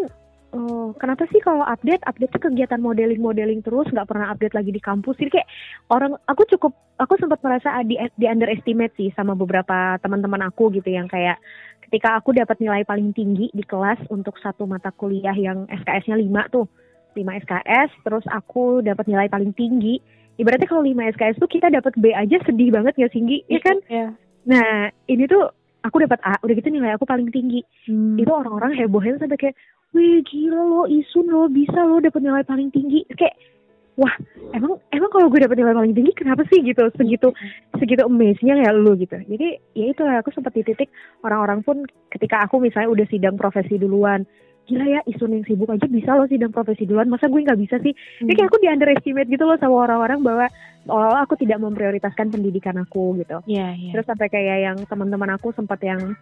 [0.50, 4.74] Oh, kenapa sih kalau update update tuh kegiatan modeling modeling terus nggak pernah update lagi
[4.74, 5.14] di kampus?
[5.22, 5.50] Jadi kayak
[5.94, 10.90] orang aku cukup aku sempat merasa di di underestimate sih sama beberapa teman-teman aku gitu
[10.90, 11.38] yang kayak
[11.86, 16.54] ketika aku dapat nilai paling tinggi di kelas untuk satu mata kuliah yang SKS-nya 5
[16.54, 16.66] tuh
[17.14, 20.02] 5 SKS terus aku dapat nilai paling tinggi.
[20.42, 23.78] Ibaratnya kalau 5 SKS tuh kita dapat B aja sedih banget ya tinggi ya kan?
[23.86, 24.10] yeah.
[24.50, 25.52] nah ini tuh
[25.86, 27.62] aku dapat A udah gitu nilai aku paling tinggi.
[27.86, 28.18] Hmm.
[28.18, 29.56] itu orang-orang hebohnya sampai kayak
[29.94, 33.06] wih gila lo Isun lo bisa lo dapet nilai paling tinggi.
[33.14, 33.36] Kayak
[34.00, 34.14] wah
[34.56, 36.88] emang emang kalau gue dapet nilai paling tinggi kenapa sih gitu?
[36.96, 37.30] Segitu
[37.78, 39.18] segitu amazingnya ya lo gitu.
[39.18, 40.90] Jadi ya itu aku sempat di titik
[41.26, 44.24] orang-orang pun ketika aku misalnya udah sidang profesi duluan
[44.70, 47.82] gila ya Isun yang sibuk aja bisa loh sidang profesi duluan masa gue nggak bisa
[47.82, 47.90] sih?
[48.22, 48.30] Hmm.
[48.30, 50.46] kayak aku di underestimate gitu loh sama orang-orang bahwa
[50.94, 53.42] oh aku tidak memprioritaskan pendidikan aku gitu.
[53.50, 53.98] Yeah, yeah.
[53.98, 56.14] terus sampai kayak yang teman-teman aku sempat yang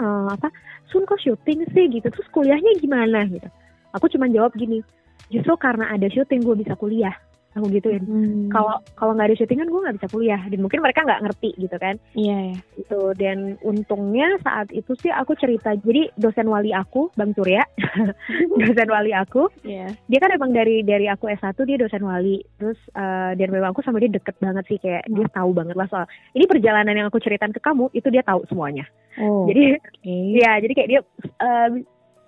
[0.00, 0.48] uh, apa
[0.92, 1.86] Sun kok syuting sih?
[1.90, 2.06] Gitu.
[2.06, 3.26] Terus kuliahnya gimana?
[3.26, 3.48] Gitu.
[3.96, 4.84] Aku cuma jawab gini
[5.32, 7.14] justru karena ada syuting gue bisa kuliah
[7.56, 8.52] aku gituin hmm.
[8.52, 8.84] kalau hmm.
[8.94, 11.76] kalau nggak ada syuting kan gue nggak bisa kuliah dan mungkin mereka nggak ngerti gitu
[11.80, 17.08] kan iya yeah, itu dan untungnya saat itu sih aku cerita jadi dosen wali aku
[17.16, 17.64] bang Surya
[18.60, 19.88] dosen wali aku yeah.
[20.06, 23.80] dia kan emang dari dari aku S1 dia dosen wali terus uh, dan memang aku
[23.80, 27.18] sama dia deket banget sih kayak dia tahu banget lah soal ini perjalanan yang aku
[27.18, 28.84] ceritain ke kamu itu dia tahu semuanya
[29.16, 30.22] oh, jadi okay.
[30.36, 31.00] ya jadi kayak dia
[31.40, 31.72] uh,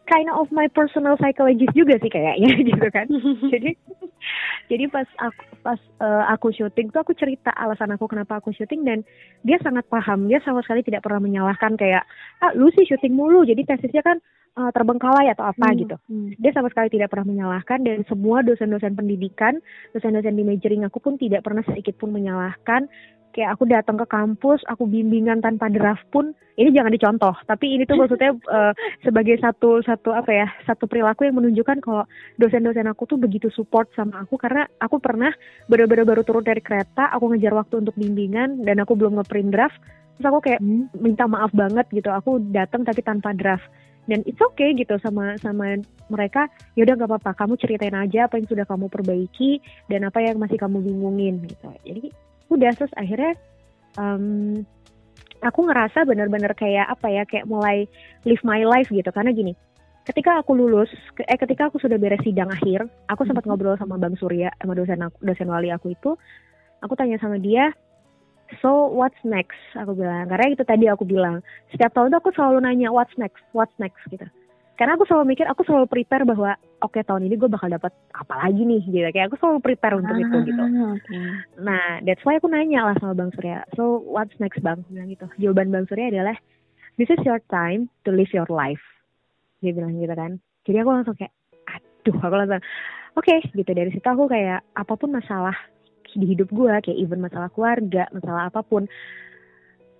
[0.09, 3.07] kind of my personal psychologist juga sih kayaknya gitu kan.
[3.53, 3.77] Jadi
[4.68, 8.83] jadi pas aku pas uh, aku syuting tuh aku cerita alasan aku kenapa aku syuting
[8.85, 9.07] dan
[9.47, 10.27] dia sangat paham.
[10.27, 12.03] Dia sama sekali tidak pernah menyalahkan kayak
[12.42, 14.18] ah lu sih syuting mulu jadi tesisnya kan
[14.59, 15.97] uh, terbengkalai atau apa hmm, gitu.
[16.11, 16.31] hmm.
[16.42, 19.62] dia sama sekali tidak pernah menyalahkan dan semua dosen-dosen pendidikan
[19.94, 22.90] dosen-dosen di majoring aku pun tidak pernah sedikit pun menyalahkan
[23.32, 27.34] kayak aku datang ke kampus, aku bimbingan tanpa draft pun ini jangan dicontoh.
[27.46, 28.72] Tapi ini tuh maksudnya uh,
[29.06, 32.02] sebagai satu satu apa ya satu perilaku yang menunjukkan kalau
[32.36, 35.30] dosen-dosen aku tuh begitu support sama aku karena aku pernah
[35.70, 39.78] bener-bener baru turun dari kereta, aku ngejar waktu untuk bimbingan dan aku belum ngeprint draft.
[40.18, 40.90] Terus aku kayak hmm.
[40.98, 42.10] minta maaf banget gitu.
[42.10, 43.64] Aku datang tapi tanpa draft
[44.08, 48.40] dan it's okay gitu sama sama mereka ya udah nggak apa-apa kamu ceritain aja apa
[48.40, 49.60] yang sudah kamu perbaiki
[49.92, 52.08] dan apa yang masih kamu bingungin gitu jadi
[52.48, 53.37] udah terus akhirnya
[54.00, 54.64] um,
[55.44, 57.87] aku ngerasa bener-bener kayak apa ya kayak mulai
[58.24, 59.08] live my life gitu.
[59.12, 59.52] Karena gini
[60.08, 60.88] ketika aku lulus
[61.20, 63.61] eh ketika aku sudah beres sidang akhir aku sempat mm-hmm.
[63.61, 66.16] ngobrol sama bang Surya sama dosen aku, dosen wali aku itu.
[66.78, 67.74] Aku tanya sama dia
[68.64, 69.61] so what's next?
[69.76, 73.44] Aku bilang karena itu tadi aku bilang setiap tahun tuh aku selalu nanya what's next?
[73.52, 74.00] What's next?
[74.08, 74.24] Gitu
[74.78, 76.54] karena aku selalu mikir aku selalu prepare bahwa
[76.86, 79.98] oke okay, tahun ini gue bakal dapat apa lagi nih gitu kayak aku selalu prepare
[79.98, 80.62] untuk ah, itu gitu.
[80.94, 81.26] okay.
[81.58, 84.80] nah that's why aku nanya lah sama bang Surya so what's next bang?
[84.86, 85.26] Bilang gitu.
[85.42, 86.36] Jawaban bang Surya adalah
[86.94, 88.82] this is your time to live your life.
[89.58, 90.38] Dia bilang gitu kan.
[90.62, 91.34] Jadi aku langsung kayak
[91.66, 92.62] aduh aku langsung
[93.18, 93.70] oke okay, gitu.
[93.74, 95.54] Dari situ aku kayak apa pun masalah
[96.08, 98.88] di hidup gue kayak even masalah keluarga masalah apa pun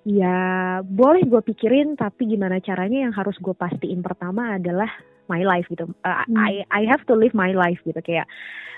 [0.07, 0.39] ya
[0.85, 4.89] boleh gue pikirin tapi gimana caranya yang harus gue pastiin pertama adalah
[5.27, 6.37] my life gitu uh, hmm.
[6.37, 8.27] I I have to live my life gitu kayak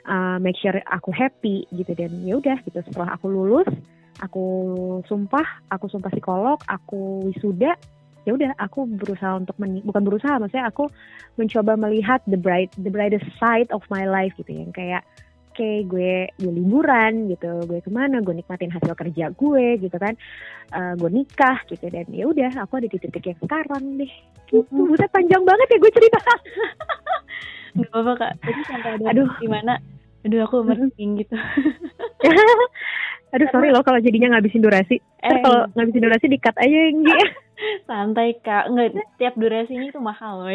[0.09, 3.68] uh, make sure aku happy gitu dan ya udah gitu setelah aku lulus
[4.20, 4.44] aku
[5.06, 7.76] sumpah aku sumpah psikolog aku wisuda
[8.28, 10.92] ya udah aku berusaha untuk men, bukan berusaha maksudnya aku
[11.40, 15.00] mencoba melihat the bright the brightest side of my life gitu yang kayak
[15.61, 17.68] okay, gue gue liburan gitu.
[17.68, 20.16] Gue ke mana gue nikmatin hasil kerja gue gitu kan.
[20.73, 21.85] Uh, gue nikah gitu.
[21.92, 24.12] Dan ya udah aku ada di titik yang sekarang deh.
[24.49, 24.64] Gitu.
[24.73, 26.20] Buset panjang banget ya gue cerita.
[27.77, 28.33] Nggak apa-apa kak.
[28.42, 29.29] Jadi sampai ada aduh.
[29.38, 29.75] gimana
[30.20, 31.33] aduh aku merinding gitu
[33.31, 37.03] aduh sorry loh kalau jadinya ngabisin durasi eh, kalau ngabisin durasi dikat aja yang
[37.88, 40.51] santai kak nggak tiap durasinya itu mahal loh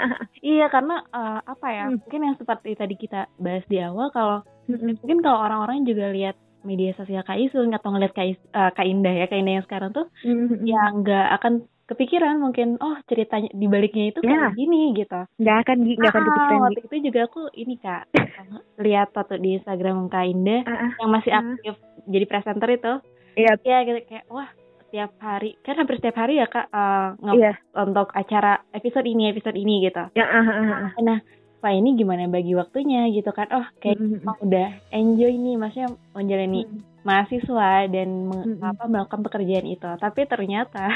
[0.44, 2.04] iya karena uh, apa ya hmm.
[2.04, 5.00] mungkin yang seperti tadi kita bahas di awal kalau hmm.
[5.00, 8.88] mungkin kalau orang-orang juga lihat media sosial Kak Isul atau ngeliat Kak, Is, uh, Kak
[8.88, 10.64] Indah ya Kak Indah yang sekarang tuh hmm.
[10.64, 11.52] ya nggak akan
[11.84, 14.52] kepikiran mungkin oh ceritanya di baliknya itu kayak yeah.
[14.56, 18.02] gini gitu nggak akan nggak akan kepikiran waktu itu juga aku ini kak
[18.84, 22.08] lihat foto di Instagram Kak Indah uh, uh, yang masih aktif uh.
[22.08, 22.92] jadi presenter itu
[23.36, 23.78] iya yeah.
[23.84, 24.48] ya gitu kayak wah
[24.94, 27.58] setiap hari kan hampir setiap hari ya kak uh, yeah.
[27.74, 30.06] untuk acara episode ini episode ini gitu.
[30.14, 31.02] Ya, uh, uh, uh.
[31.02, 31.18] Nah,
[31.58, 33.50] Pak ini gimana bagi waktunya gitu kan?
[33.50, 34.38] Oh kayak mm -hmm.
[34.38, 36.93] udah enjoy nih, maksudnya menjalani mm -hmm.
[37.04, 38.64] Mahasiswa dan mm -hmm.
[38.64, 39.86] apa melakukan pekerjaan itu.
[39.86, 40.88] Tapi ternyata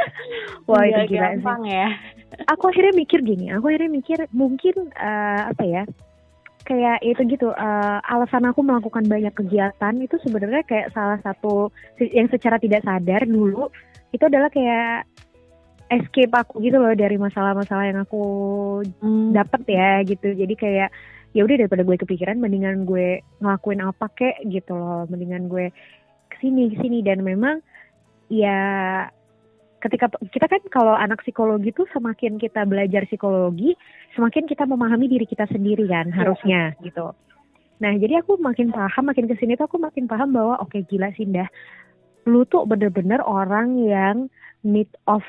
[0.68, 1.76] wah itu gila gampang sih.
[1.76, 1.88] ya.
[2.56, 5.84] Aku akhirnya mikir gini, aku akhirnya mikir mungkin uh, apa ya?
[6.62, 12.30] kayak itu gitu uh, alasan aku melakukan banyak kegiatan itu sebenarnya kayak salah satu yang
[12.30, 13.66] secara tidak sadar dulu
[14.14, 15.10] itu adalah kayak
[15.92, 18.24] escape aku gitu loh dari masalah-masalah yang aku
[19.02, 19.36] hmm.
[19.36, 20.90] dapet ya gitu jadi kayak
[21.32, 25.72] ya udah daripada gue kepikiran mendingan gue ngelakuin apa kek gitu loh mendingan gue
[26.28, 27.60] ke sini ke sini dan memang
[28.32, 28.60] ya
[29.82, 33.74] ketika kita kan kalau anak psikologi tuh semakin kita belajar psikologi,
[34.14, 36.16] semakin kita memahami diri kita sendiri kan iya.
[36.22, 37.10] harusnya gitu.
[37.82, 40.86] Nah jadi aku makin paham, makin ke sini tuh aku makin paham bahwa oke okay,
[40.86, 41.50] gila Sindah,
[42.30, 44.30] lu tuh bener-bener orang yang
[44.62, 45.26] need of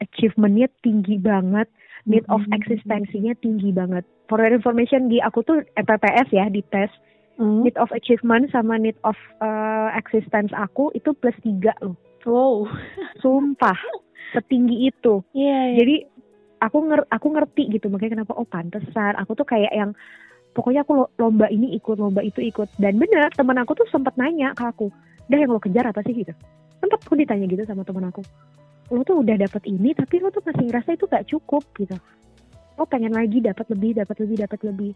[0.00, 1.68] achievementnya tinggi banget,
[2.08, 2.56] need of mm-hmm.
[2.56, 4.04] eksistensinya tinggi banget.
[4.28, 6.90] For your information di aku tuh MPPS ya di tes
[7.36, 7.66] mm.
[7.66, 11.96] need of achievement sama need of uh, existence aku itu plus tiga loh.
[12.24, 12.68] Wow.
[13.20, 13.76] Sumpah,
[14.36, 15.24] setinggi itu.
[15.32, 15.76] Yeah, yeah.
[15.80, 15.96] Jadi
[16.60, 19.96] aku nger aku ngerti gitu makanya kenapa oh pantesan aku tuh kayak yang
[20.52, 24.52] pokoknya aku lomba ini ikut lomba itu ikut dan bener teman aku tuh sempat nanya
[24.52, 24.92] ke aku
[25.32, 26.36] dah yang lo kejar apa sih gitu
[26.78, 28.20] sempat aku ditanya gitu sama teman aku
[28.90, 31.96] lo tuh udah dapet ini tapi lo tuh masih ngerasa itu gak cukup gitu
[32.76, 34.92] lo pengen lagi dapat lebih dapat lebih dapat lebih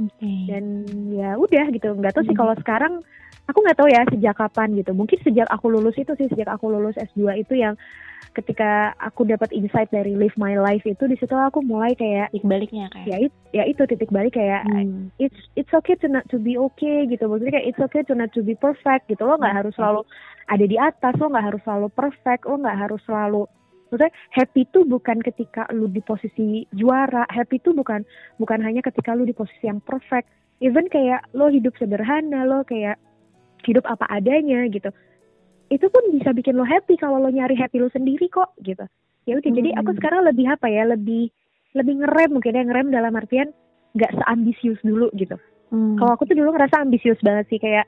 [0.00, 0.40] okay.
[0.48, 0.64] dan
[1.12, 2.40] ya udah gitu nggak tahu sih hmm.
[2.40, 2.92] kalau sekarang
[3.46, 6.70] aku nggak tahu ya sejak kapan gitu mungkin sejak aku lulus itu sih sejak aku
[6.70, 7.74] lulus S2 itu yang
[8.32, 12.48] ketika aku dapat insight dari live my life itu di situ aku mulai kayak titik
[12.48, 15.12] baliknya kayak ya, it, ya itu titik balik kayak hmm.
[15.22, 17.28] it's it's okay to not to be okay gitu.
[17.30, 19.22] Maksudnya kayak it's okay to not to be perfect gitu.
[19.22, 19.60] Lo nggak hmm.
[19.62, 20.00] harus selalu
[20.50, 23.42] ada di atas lo nggak harus selalu perfect lo nggak harus selalu
[23.86, 27.22] maksudnya happy itu bukan ketika lu di posisi juara.
[27.30, 28.02] Happy itu bukan
[28.42, 30.26] bukan hanya ketika lu di posisi yang perfect.
[30.58, 32.98] Even kayak lo hidup sederhana lo kayak
[33.66, 34.94] hidup apa adanya gitu
[35.70, 38.86] itu pun bisa bikin lo happy kalau lo nyari happy lo sendiri kok gitu
[39.26, 39.58] ya udah hmm.
[39.58, 39.98] jadi aku hmm.
[39.98, 41.28] sekarang lebih apa ya lebih
[41.74, 43.50] lebih ngerem mungkin ya ngerem dalam artian
[43.98, 45.34] nggak seambisius dulu gitu
[45.74, 45.98] hmm.
[45.98, 47.84] kalau aku tuh dulu ngerasa ambisius banget sih kayak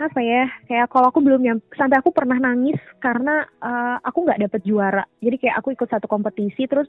[0.00, 1.44] apa ya kayak kalau aku belum
[1.76, 6.08] sampai aku pernah nangis karena uh, aku nggak dapet juara jadi kayak aku ikut satu
[6.08, 6.88] kompetisi terus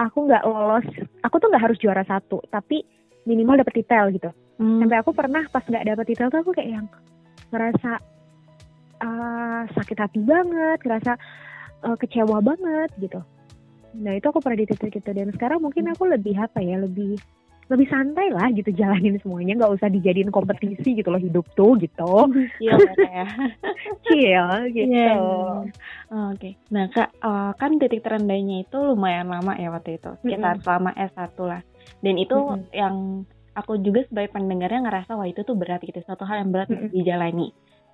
[0.00, 0.88] aku nggak lolos
[1.20, 2.80] aku tuh nggak harus juara satu tapi
[3.28, 4.80] minimal dapet titel gitu hmm.
[4.80, 6.86] sampai aku pernah pas nggak dapet titel tuh aku kayak yang
[7.52, 8.00] ngerasa
[9.00, 11.12] uh, sakit hati banget, ngerasa
[11.84, 13.20] uh, kecewa banget gitu.
[13.98, 17.18] Nah itu aku pernah di titik itu dan sekarang mungkin aku lebih apa ya lebih
[17.70, 22.12] lebih santai lah gitu jalanin semuanya nggak usah dijadiin kompetisi gitu loh hidup tuh gitu
[22.62, 23.26] iya ya
[24.04, 25.16] chill gitu yeah.
[25.16, 25.62] oh,
[26.34, 26.58] oke okay.
[26.68, 30.64] nah kak uh, kan titik terendahnya itu lumayan lama ya waktu itu sekitar mm -hmm.
[30.66, 31.62] selama S1 lah
[32.02, 32.70] dan itu mm -hmm.
[32.74, 32.96] yang
[33.54, 36.76] aku juga sebagai pendengarnya ngerasa wah itu tuh berat gitu suatu hal yang berat mm
[36.76, 36.90] -hmm.
[36.90, 37.48] dijalani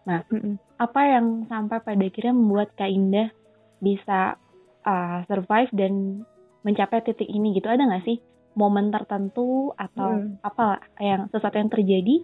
[0.07, 3.33] nah mm apa yang sampai pada akhirnya membuat kak Indah
[3.81, 4.37] bisa
[4.85, 6.21] uh, survive dan
[6.69, 7.73] mencapai titik ini gitu?
[7.73, 8.21] Ada nggak sih
[8.61, 10.45] momen tertentu atau mm.
[10.45, 12.17] apa yang sesuatu yang terjadi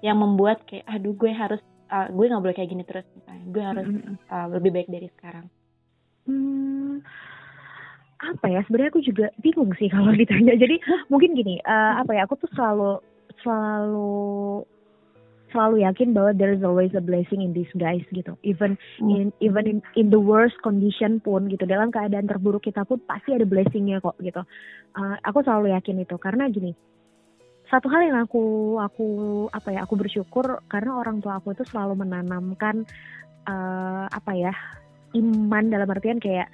[0.00, 1.60] yang membuat kayak aduh gue harus
[1.92, 3.44] uh, gue nggak boleh kayak gini terus misalnya?
[3.52, 4.14] Gue harus mm -hmm.
[4.32, 5.46] uh, lebih baik dari sekarang.
[6.28, 7.04] Hmm,
[8.24, 8.60] apa ya?
[8.64, 10.56] Sebenarnya aku juga bingung sih kalau ditanya.
[10.56, 10.80] Jadi
[11.12, 12.24] mungkin gini uh, apa ya?
[12.24, 13.04] Aku tuh selalu
[13.44, 14.64] selalu
[15.50, 18.36] selalu yakin bahwa there is always a blessing in disguise gitu.
[18.44, 19.10] Even hmm.
[19.10, 21.64] in even in in the worst condition pun gitu.
[21.64, 24.44] Dalam keadaan terburuk kita pun pasti ada blessingnya kok gitu.
[24.96, 26.16] Uh, aku selalu yakin itu.
[26.20, 26.72] Karena gini
[27.68, 29.08] satu hal yang aku aku
[29.52, 32.88] apa ya aku bersyukur karena orang tua aku itu selalu menanamkan
[33.44, 34.52] uh, apa ya
[35.12, 36.48] iman dalam artian kayak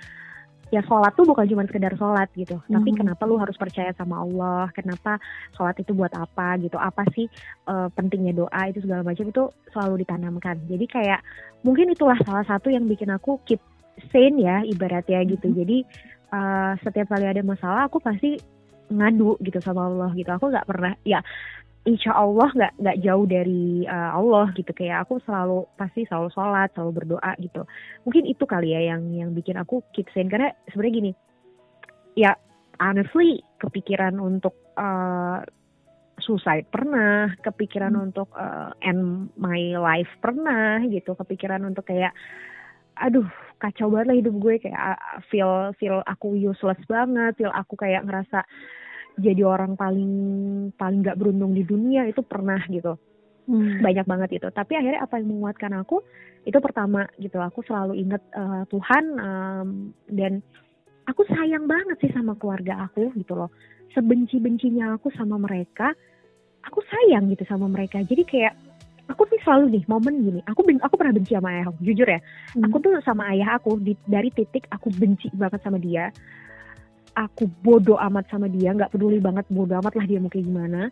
[0.74, 2.58] ya sholat tuh bukan cuma sekedar sholat gitu.
[2.66, 2.82] Hmm.
[2.82, 4.66] tapi kenapa lu harus percaya sama Allah?
[4.74, 5.22] Kenapa
[5.54, 6.74] sholat itu buat apa gitu?
[6.74, 7.30] Apa sih
[7.70, 10.58] eh, pentingnya doa itu segala macam itu selalu ditanamkan.
[10.66, 11.20] Jadi kayak
[11.62, 13.62] mungkin itulah salah satu yang bikin aku keep
[14.10, 15.46] sane ya ibaratnya gitu.
[15.46, 15.56] Hmm.
[15.62, 15.76] jadi
[16.34, 18.34] eh, setiap kali ada masalah aku pasti
[18.90, 20.30] ngadu gitu sama Allah gitu.
[20.34, 21.22] Aku nggak pernah ya
[21.84, 24.72] insya Allah nggak nggak jauh dari eh, Allah gitu.
[24.72, 27.68] Kayak aku selalu pasti selalu sholat selalu berdoa gitu.
[28.08, 30.32] Mungkin itu kali ya yang yang bikin aku keep sane.
[30.32, 31.12] Karena sebenarnya gini
[32.16, 32.32] ya
[32.80, 35.40] honestly kepikiran untuk eh,
[36.24, 38.04] suicide pernah kepikiran Hmm.
[38.10, 41.12] untuk eh, end my life pernah gitu.
[41.12, 42.16] Kepikiran untuk kayak
[42.96, 43.26] aduh
[43.60, 44.54] kacau banget lah hidup gue.
[44.56, 44.96] Kayak
[45.28, 48.40] feel feel aku useless banget feel aku kayak ngerasa
[49.14, 50.12] jadi orang paling
[50.74, 52.98] paling nggak beruntung di dunia itu pernah gitu.
[53.44, 53.84] Hmm.
[53.84, 54.48] banyak banget itu.
[54.48, 56.00] Tapi akhirnya apa yang menguatkan aku
[56.48, 57.36] itu pertama gitu.
[57.44, 59.68] Aku selalu ingat eh, Tuhan em,
[60.08, 60.40] dan
[61.04, 63.52] aku sayang banget sih sama keluarga aku gitu loh.
[63.92, 65.92] Sebenci bencinya aku sama mereka
[66.64, 68.00] aku sayang gitu sama mereka.
[68.00, 68.56] Jadi kayak
[69.12, 72.08] aku nih selalu nih momen gini aku ben- aku pernah benci sama ayah aku jujur
[72.08, 72.20] ya.
[72.56, 72.64] Hmm.
[72.64, 76.08] aku tuh sama ayah aku di, dari titik aku benci banget sama dia
[77.14, 80.90] aku bodoh amat sama dia nggak peduli banget bodoh amat lah dia mau kayak gimana.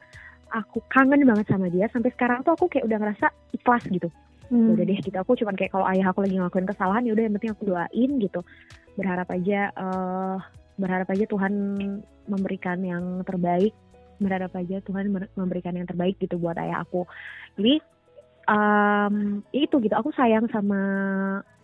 [0.52, 4.08] Aku kangen banget sama dia sampai sekarang tuh aku kayak udah ngerasa ikhlas gitu.
[4.52, 4.76] Hmm.
[4.76, 7.34] Udah deh gitu aku cuman kayak kalau ayah aku lagi ngelakuin kesalahan ya udah yang
[7.36, 8.40] penting aku doain gitu.
[8.94, 10.38] Berharap aja eh
[10.76, 11.52] berharap aja Tuhan
[12.28, 13.72] memberikan yang terbaik.
[14.22, 17.08] Berharap aja Tuhan memberikan yang terbaik gitu buat ayah aku.
[17.58, 17.80] Jadi
[18.42, 19.08] ya
[19.54, 20.80] itu gitu aku sayang sama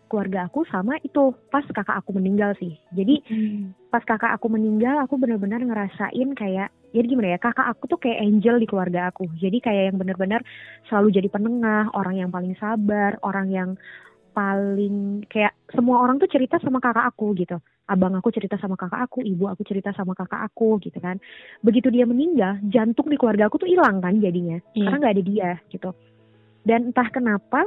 [0.09, 2.75] keluarga aku sama itu pas kakak aku meninggal sih.
[2.97, 3.77] Jadi Hmm.
[3.93, 8.25] pas kakak aku meninggal aku benar-benar ngerasain kayak jadi gimana ya kakak aku tuh kayak
[8.25, 9.29] angel di keluarga aku.
[9.37, 10.41] Jadi kayak yang benar-benar
[10.89, 13.71] selalu jadi penengah orang yang paling sabar orang yang
[14.33, 17.59] paling kayak semua orang tuh cerita sama kakak aku gitu.
[17.89, 21.19] Abang aku cerita sama kakak aku ibu aku cerita sama kakak aku gitu kan.
[21.61, 24.61] Begitu dia meninggal jantung di keluarga aku tuh hilang kan jadinya.
[24.73, 24.85] Iya.
[24.87, 25.91] karena nggak ada dia gitu.
[26.63, 27.65] Dan entah kenapa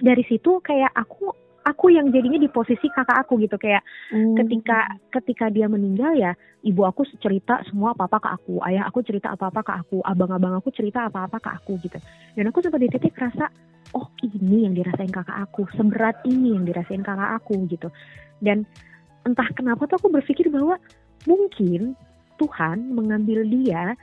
[0.00, 1.32] dari situ kayak aku
[1.66, 3.58] aku yang jadinya di posisi kakak aku gitu.
[3.58, 3.82] Kayak
[4.14, 4.38] Hmm.
[4.38, 8.54] ketika ketika dia meninggal ya ibu aku cerita semua apa apa ke aku.
[8.62, 9.98] Ayah aku cerita apa apa ke aku.
[10.06, 11.98] Abang-abang aku cerita apa apa ke aku gitu.
[12.38, 13.50] Dan aku sempat di titik rasa
[13.98, 15.66] oh ini yang dirasain kakak aku.
[15.74, 17.90] Seberat ini yang dirasain kakak aku gitu.
[18.38, 18.62] Dan
[19.26, 20.78] entah kenapa tuh aku berpikir bahwa
[21.26, 21.98] mungkin
[22.38, 23.98] Tuhan mengambil dia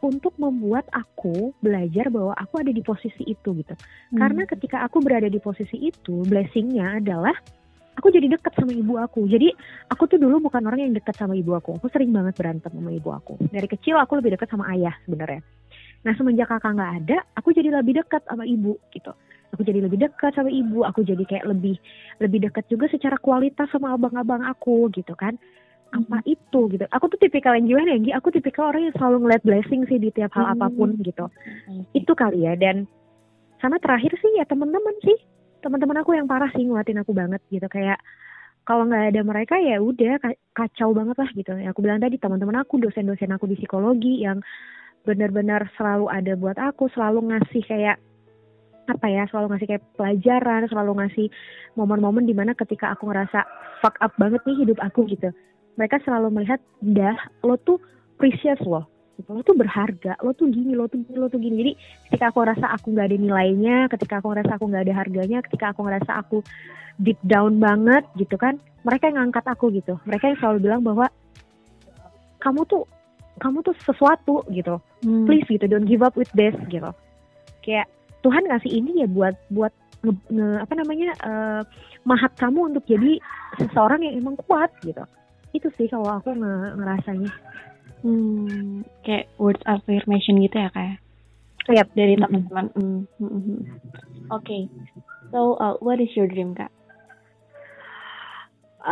[0.00, 3.74] untuk membuat aku belajar bahwa aku ada di posisi itu gitu
[4.10, 4.18] Hmm.
[4.18, 7.36] karena ketika aku berada di posisi itu, blessingnya adalah
[8.00, 9.28] aku jadi dekat sama ibu aku.
[9.28, 9.52] Jadi
[9.92, 11.76] aku tuh dulu bukan orang yang dekat sama ibu aku.
[11.76, 13.36] Aku sering banget berantem sama ibu aku.
[13.52, 15.44] Dari kecil aku lebih dekat sama ayah sebenarnya.
[16.00, 19.12] Nah semenjak kakak nggak ada, aku jadi lebih dekat sama ibu gitu.
[19.52, 20.80] Aku jadi lebih dekat sama ibu.
[20.88, 21.76] Aku jadi kayak lebih
[22.24, 25.36] lebih dekat juga secara kualitas sama abang-abang aku gitu kan.
[25.90, 26.86] Apa itu gitu?
[26.94, 27.98] Aku tuh tipikal yang gimana ya?
[27.98, 28.12] Gi?
[28.14, 30.54] Aku tipikal orang yang selalu ngeliat blessing sih di tiap hal Hmm.
[30.54, 31.82] apa pun gitu Oke.
[31.98, 32.86] itu kali ya dan
[33.58, 35.18] sama terakhir sih ya teman-teman sih
[35.60, 38.00] teman-teman aku yang parah sih nguatin aku banget gitu kayak
[38.64, 42.16] kalau nggak ada mereka ya udah ka- kacau banget lah gitu ya aku bilang tadi
[42.16, 44.40] teman-teman aku dosen-dosen aku di psikologi yang
[45.04, 47.96] benar-benar selalu ada buat aku selalu ngasih kayak
[48.88, 51.26] apa ya selalu ngasih kayak pelajaran selalu ngasih
[51.76, 53.44] momen-momen di mana ketika aku ngerasa
[53.84, 55.28] fuck up banget nih hidup aku gitu
[55.78, 57.78] mereka selalu melihat dah lo tuh
[58.20, 58.86] precious loh.
[59.20, 59.30] Gitu.
[59.36, 60.16] lo tuh berharga.
[60.24, 61.54] Lo tuh gini lo tuh gini lo tuh gini.
[61.60, 61.72] Jadi
[62.08, 65.64] ketika aku ngerasa aku nggak ada nilainya ketika aku ngerasa aku nggak ada harganya ketika
[65.76, 66.38] aku ngerasa aku
[67.00, 70.00] deep down banget gitu kan mereka yang ngangkat aku gitu.
[70.08, 71.06] Mereka yang selalu bilang bahwa
[72.40, 72.88] kamu tuh
[73.40, 74.80] kamu tuh sesuatu gitu.
[75.00, 75.24] Hmm.
[75.24, 76.92] please gitu don't give up with this gitu.
[77.60, 77.88] Kayak
[78.20, 79.72] Tuhan ngasih ini ya buat buat
[80.04, 81.62] nge, nge- apa namanya eh,
[82.04, 83.20] mahat kamu untuk jadi
[83.60, 85.04] seseorang yang emang kuat gitu
[85.52, 87.30] itu sih kalau aku nge- ngerasanya
[88.00, 90.96] Hmm, kayak words affirmation gitu ya kayak
[91.68, 91.92] Yap.
[91.92, 92.48] dari Mm-mm.
[92.48, 92.66] teman-teman.
[92.72, 93.60] Hmm, hmm, hmm.
[94.32, 94.72] Oke,
[95.28, 96.72] so uh, what is your dream kak?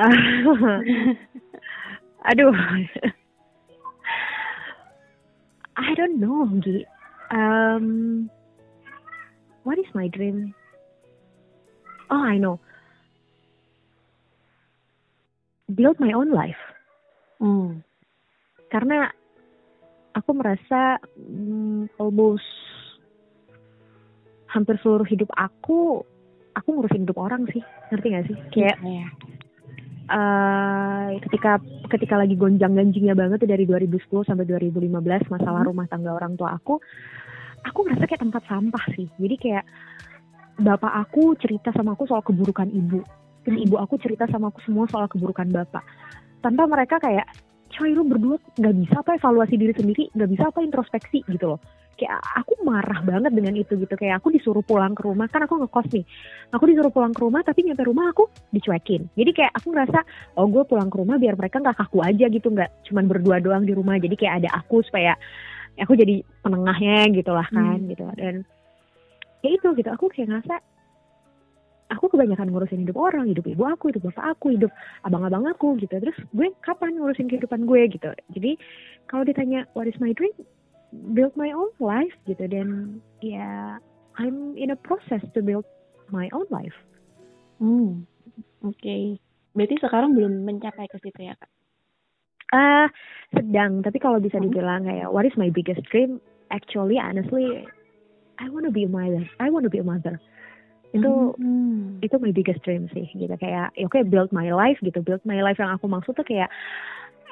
[2.29, 2.53] Aduh.
[5.81, 6.85] I don't know, Gi.
[7.33, 8.29] Um,
[9.65, 10.53] what is my dream?
[12.13, 12.61] Oh, I know.
[15.69, 16.59] Build my own life.
[17.39, 17.85] Hmm.
[18.73, 19.09] Karena
[20.17, 22.45] aku merasa mm, almost
[24.49, 26.03] hampir seluruh hidup aku,
[26.57, 27.61] aku ngurusin hidup orang sih.
[27.93, 28.37] Ngerti gak sih?
[28.53, 29.07] Kayak ya.
[30.09, 31.61] eh ketika
[31.93, 34.89] ketika lagi gonjang-ganjingnya banget tuh dari 2010 sampai 2015
[35.29, 35.69] masalah Hmm.
[35.69, 36.81] rumah tangga orang tua aku,
[37.61, 39.05] aku ngerasa kayak tempat sampah sih.
[39.21, 39.65] Jadi kayak
[40.59, 43.05] bapak aku cerita sama aku soal keburukan ibu.
[43.49, 45.81] Dan ibu aku cerita sama aku semua soal keburukan bapak.
[46.45, 47.25] Tanpa mereka kayak
[47.73, 51.61] coy lu berdua nggak bisa apa evaluasi diri sendiri nggak bisa apa introspeksi gitu loh.
[51.97, 53.91] Kayak aku marah banget dengan itu gitu.
[53.97, 55.27] Kayak aku disuruh pulang ke rumah.
[55.33, 56.05] Kan aku ngekos nih.
[56.55, 59.09] Aku disuruh pulang ke rumah tapi nyampe rumah aku dicuekin.
[59.17, 59.99] Jadi kayak aku ngerasa
[60.39, 63.65] oh gue pulang ke rumah biar mereka nggak kaku aja gitu nggak cuman berdua doang
[63.65, 63.97] di rumah.
[63.97, 65.17] Jadi kayak ada aku supaya
[65.81, 67.89] aku jadi penengahnya gitu lah kan hmm.
[67.97, 68.05] gitu.
[68.15, 68.35] Dan
[69.41, 69.89] ya itu gitu.
[69.91, 70.78] Aku kayak ngerasa
[71.89, 74.73] aku kebanyakan ngurusin hidup orang, hidup ibu aku, hidup bapak aku, hidup
[75.05, 75.97] abang-abang aku gitu.
[75.97, 78.11] Terus gue kapan ngurusin kehidupan gue gitu.
[78.37, 78.61] Jadi
[79.09, 80.33] kalau ditanya what is my dream,
[81.17, 82.45] build my own life gitu.
[82.45, 83.81] Dan ya
[84.21, 85.65] I'm in a process to build
[86.13, 86.77] my own life.
[87.59, 88.05] Hmm,
[88.63, 88.77] oke.
[88.79, 89.17] Okay.
[89.57, 91.51] Berarti sekarang belum mencapai ke situ ya kak?
[92.49, 92.89] Uh,
[93.33, 93.81] sedang.
[93.81, 94.49] Tapi kalau bisa hmm.
[94.49, 96.21] dibilang kayak what is my biggest dream?
[96.49, 97.65] Actually, honestly,
[98.41, 99.25] I want to be a mother.
[99.37, 100.17] I want to be a mother
[100.97, 102.01] itu hmm.
[102.01, 105.21] itu my biggest dream sih gitu kayak ya oke okay, build my life gitu build
[105.29, 106.49] my life yang aku maksud tuh kayak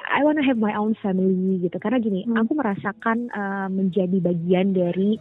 [0.07, 2.37] I wanna have my own family gitu karena gini hmm.
[2.37, 5.17] aku merasakan uh, menjadi bagian dari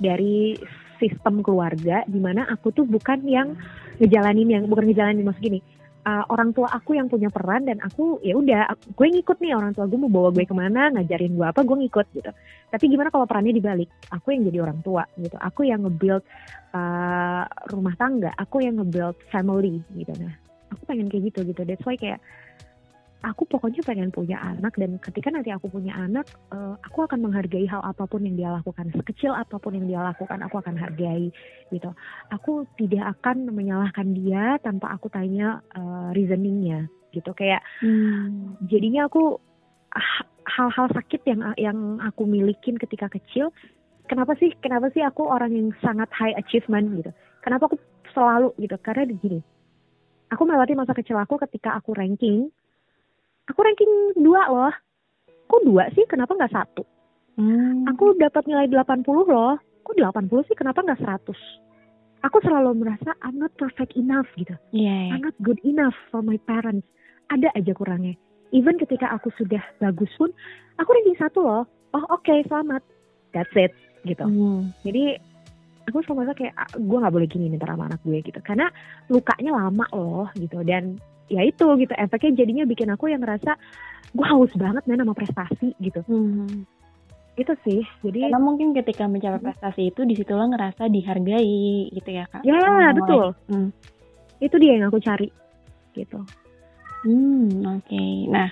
[0.00, 0.56] dari
[0.96, 3.52] sistem keluarga di mana aku tuh bukan yang
[4.00, 5.60] ngejalanin yang bukan ngejalanin mas gini
[6.06, 9.74] uh, orang tua aku yang punya peran dan aku ya udah gue ngikut nih orang
[9.74, 12.30] tua gue mau bawa gue ke mana ngajarin gue apa gue ngikut gitu.
[12.70, 13.90] Tapi gimana kalau perannya dibalik?
[14.14, 15.36] Aku yang jadi orang tua gitu.
[15.42, 16.22] Aku yang ngebuild
[16.70, 17.42] uh,
[17.74, 18.30] rumah tangga.
[18.38, 20.14] Aku yang ngebuild family gitu.
[20.22, 20.34] Nah
[20.70, 21.62] aku pengen kayak gitu gitu.
[21.66, 22.22] That's why kayak
[23.26, 27.66] aku pokoknya pengen punya anak dan ketika nanti aku punya anak uh, aku akan menghargai
[27.66, 28.94] hal apa pun yang dia lakukan.
[28.94, 31.34] Sekecil apa pun yang dia lakukan aku akan hargai
[31.74, 31.90] gitu.
[32.30, 37.34] Aku tidak akan menyalahkan dia tanpa aku tanya uh, reasoningnya gitu.
[37.34, 38.62] Kayak hmm.
[38.70, 39.42] jadinya aku
[40.46, 43.50] hal-hal sakit yang yang aku milikin ketika kecil
[44.06, 47.10] kenapa sih kenapa sih aku orang yang sangat high achievement gitu?
[47.42, 47.76] Kenapa aku
[48.14, 48.78] selalu gitu?
[48.78, 49.42] Karena gini
[50.30, 52.50] aku melewati masa kecil aku ketika aku ranking
[53.50, 54.74] aku ranking dua loh.
[55.46, 56.04] Kok dua sih?
[56.10, 56.82] Kenapa nggak satu?
[57.36, 57.84] Hmm.
[57.84, 59.60] aku dapat nilai 80 loh.
[59.84, 60.56] Kok 80 sih?
[60.56, 61.36] Kenapa nggak 100
[62.26, 64.58] aku selalu merasa I'm not perfect enough gitu.
[64.74, 65.14] Yeah, yeah.
[65.14, 66.86] I'm not good enough for my parents.
[67.30, 68.18] Ada aja kurangnya.
[68.50, 70.34] Even ketika aku sudah bagus pun
[70.82, 71.64] aku ranking satu loh.
[71.94, 72.82] Oh oke okay, selamat.
[73.30, 73.74] That's it
[74.06, 74.22] gitu.
[74.22, 74.70] Hmm.
[74.86, 75.18] jadi
[75.90, 78.40] aku selalu merasa kayak ah, gue nggak boleh gini nih sama anak gue gitu.
[78.42, 78.66] Karena
[79.10, 80.62] lukanya lama loh gitu.
[80.66, 80.98] Dan
[81.30, 81.92] ya itu gitu.
[81.94, 83.58] Efeknya jadinya bikin aku yang ngerasa
[84.16, 86.00] gue haus banget nih sama prestasi gitu.
[86.06, 86.64] Hmm.
[87.36, 87.84] itu sih.
[88.00, 92.40] Jadi karena mungkin ketika mencapai prestasi itu di situlah ngerasa dihargai gitu ya kak?
[92.48, 93.36] Ya betul.
[93.52, 93.68] hmm.
[94.40, 95.28] itu dia yang aku cari
[95.92, 96.24] gitu.
[97.04, 97.84] Hmm oke.
[97.84, 98.24] Okay.
[98.32, 98.48] nah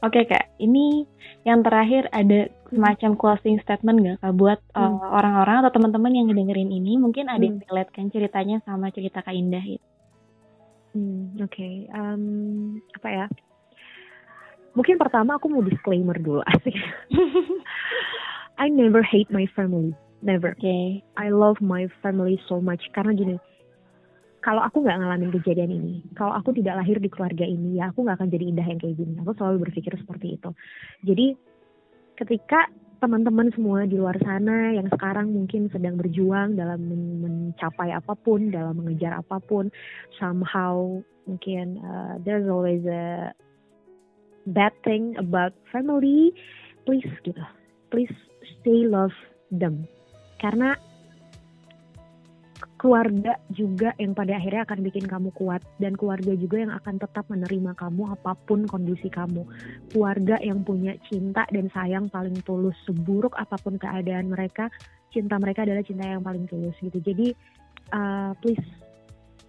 [0.00, 0.48] oke okay, kak.
[0.56, 1.04] Ini
[1.44, 4.80] yang terakhir ada semacam closing statement gak kak buat hmm.
[4.80, 6.96] uh, orang-orang atau teman-teman yang ngedengerin ini?
[6.96, 8.08] Mungkin ada yang hmm.
[8.16, 9.84] ceritanya sama cerita kak Indah gitu
[10.92, 11.48] Hmm, oke.
[11.48, 11.88] Okay.
[11.92, 13.26] Um, apa ya?
[14.72, 16.76] Mungkin pertama aku mau disclaimer dulu asik.
[18.60, 20.52] I never hate my family, never.
[20.56, 21.00] Okay.
[21.16, 23.36] I love my family so much karena gini.
[24.42, 28.02] Kalau aku nggak ngalamin kejadian ini, kalau aku tidak lahir di keluarga ini, ya aku
[28.02, 29.14] nggak akan jadi indah yang kayak gini.
[29.22, 30.50] Aku selalu berpikir seperti itu.
[31.06, 31.26] Jadi
[32.18, 32.66] ketika
[33.02, 36.78] teman-teman semua di luar sana yang sekarang mungkin sedang berjuang dalam
[37.18, 39.74] mencapai apa pun, dalam mengejar apa pun,
[40.22, 43.34] somehow mungkin uh, there's always a
[44.46, 46.30] bad thing about family,
[46.86, 47.42] please gitu,
[47.90, 48.14] please
[48.62, 49.14] stay love
[49.50, 49.82] them,
[50.38, 50.78] karena
[52.82, 55.62] keluarga juga yang pada akhirnya akan bikin kamu kuat.
[55.78, 59.46] Dan keluarga juga yang akan tetap menerima kamu apa pun kondisi kamu.
[59.94, 62.74] Keluarga yang punya cinta dan sayang paling tulus.
[62.82, 64.66] Seburuk apa pun keadaan mereka
[65.14, 66.98] cinta mereka adalah cinta yang paling tulus gitu.
[66.98, 67.30] Jadi
[67.94, 68.66] uh, please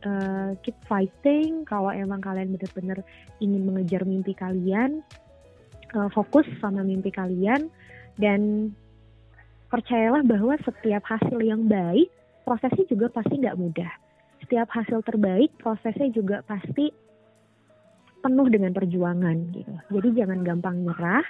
[0.06, 1.66] uh, keep fighting.
[1.66, 3.02] Kalau emang kalian benar-benar
[3.42, 5.02] ingin mengejar mimpi kalian
[5.98, 7.74] uh, fokus sama mimpi kalian.
[8.14, 8.70] Dan
[9.74, 12.14] percayalah bahwa setiap hasil yang baik
[12.44, 13.92] prosesnya juga pasti nggak mudah.
[14.44, 16.92] Setiap hasil terbaik prosesnya juga pasti
[18.24, 19.74] penuh dengan perjuangan gitu.
[19.92, 21.26] Jadi jangan gampang nyerah,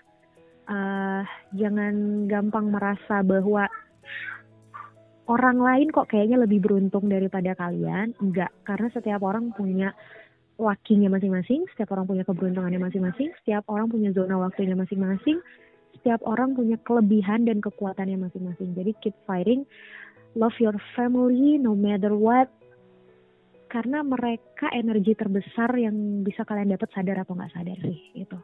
[0.69, 1.21] uh,
[1.57, 3.65] jangan gampang merasa bahwa
[5.25, 8.13] orang lain kok kayaknya lebih beruntung daripada kalian.
[8.21, 9.93] Enggak, karena setiap orang punya
[10.61, 15.41] wakinya masing-masing, setiap orang punya keberuntungannya masing-masing, setiap orang punya zona waktunya masing-masing,
[15.97, 18.77] setiap orang punya kelebihan dan kekuatannya masing-masing.
[18.77, 19.65] Jadi keep fighting
[20.33, 22.49] love your family no matter what
[23.69, 28.37] karena mereka energi terbesar yang bisa kalian dapat sadar atau nggak sadar sih itu.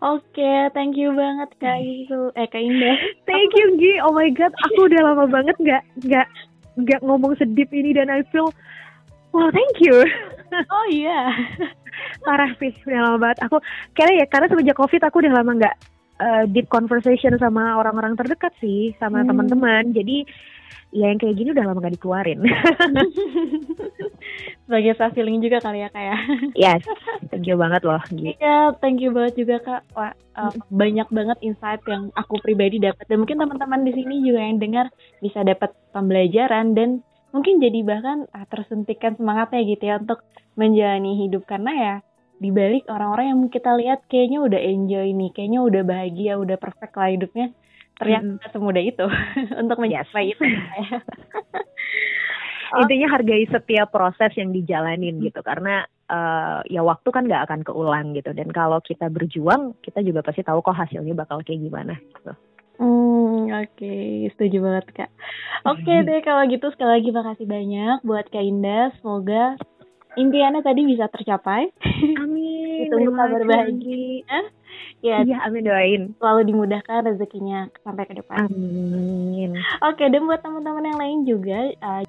[0.00, 2.96] Oke, okay, thank you banget Kak Isu, eh Kak Indah.
[3.28, 6.28] thank you Gi, oh my god, aku udah lama banget nggak nggak
[6.80, 8.48] nggak ngomong sedip ini dan I feel
[9.32, 9.96] Wow, thank you.
[10.76, 11.32] oh iya.
[12.20, 13.48] Parah sih, udah lama banget.
[13.48, 13.56] Aku
[13.96, 15.76] kayaknya ya karena semenjak COVID aku udah lama nggak
[16.22, 19.28] uh, deep conversation sama orang-orang terdekat sih, sama hmm.
[19.28, 19.90] teman-teman.
[19.90, 20.22] Jadi
[20.92, 22.44] ya yang kayak gini udah lama gak dikeluarin.
[24.68, 26.16] Sebagai self feeling juga kali ya kak ya.
[26.54, 26.82] Yes,
[27.32, 27.98] thank you banget loh.
[28.12, 29.82] Iya, thank you banget juga kak.
[29.96, 34.40] Wah, uh, banyak banget insight yang aku pribadi dapat dan mungkin teman-teman di sini juga
[34.44, 34.86] yang dengar
[35.24, 37.00] bisa dapat pembelajaran dan
[37.32, 40.20] mungkin jadi bahkan tersuntikkan semangatnya gitu ya untuk
[40.54, 41.94] menjalani hidup karena ya
[42.42, 46.94] di balik orang-orang yang kita lihat kayaknya udah enjoy nih, kayaknya udah bahagia, udah perfect
[46.98, 47.46] lah hidupnya.
[48.02, 48.50] Ternyata mm.
[48.50, 49.06] semudah itu
[49.62, 50.32] untuk mencapai yes.
[50.34, 50.42] itu.
[52.82, 58.16] Intinya hargai setiap proses yang dijalanin gitu karena uh, ya waktu kan gak akan keulang
[58.16, 62.32] gitu dan kalau kita berjuang kita juga pasti tahu kok hasilnya bakal kayak gimana gitu.
[62.80, 64.32] Hmm, oke, okay.
[64.32, 65.10] setuju banget kak.
[65.68, 68.90] Oke okay deh kalau gitu sekali lagi makasih banyak buat Kak Indah.
[68.98, 69.60] Semoga
[70.16, 71.72] impiannya tadi bisa tercapai.
[72.20, 72.88] Amin.
[72.88, 74.40] Itu kabar bahagia.
[75.02, 76.02] Ya, iya, amin doain.
[76.22, 78.46] Selalu dimudahkan rezekinya sampai ke depan.
[78.46, 79.58] Amin.
[79.82, 82.02] Oke, dan buat teman-teman yang lain juga, uh,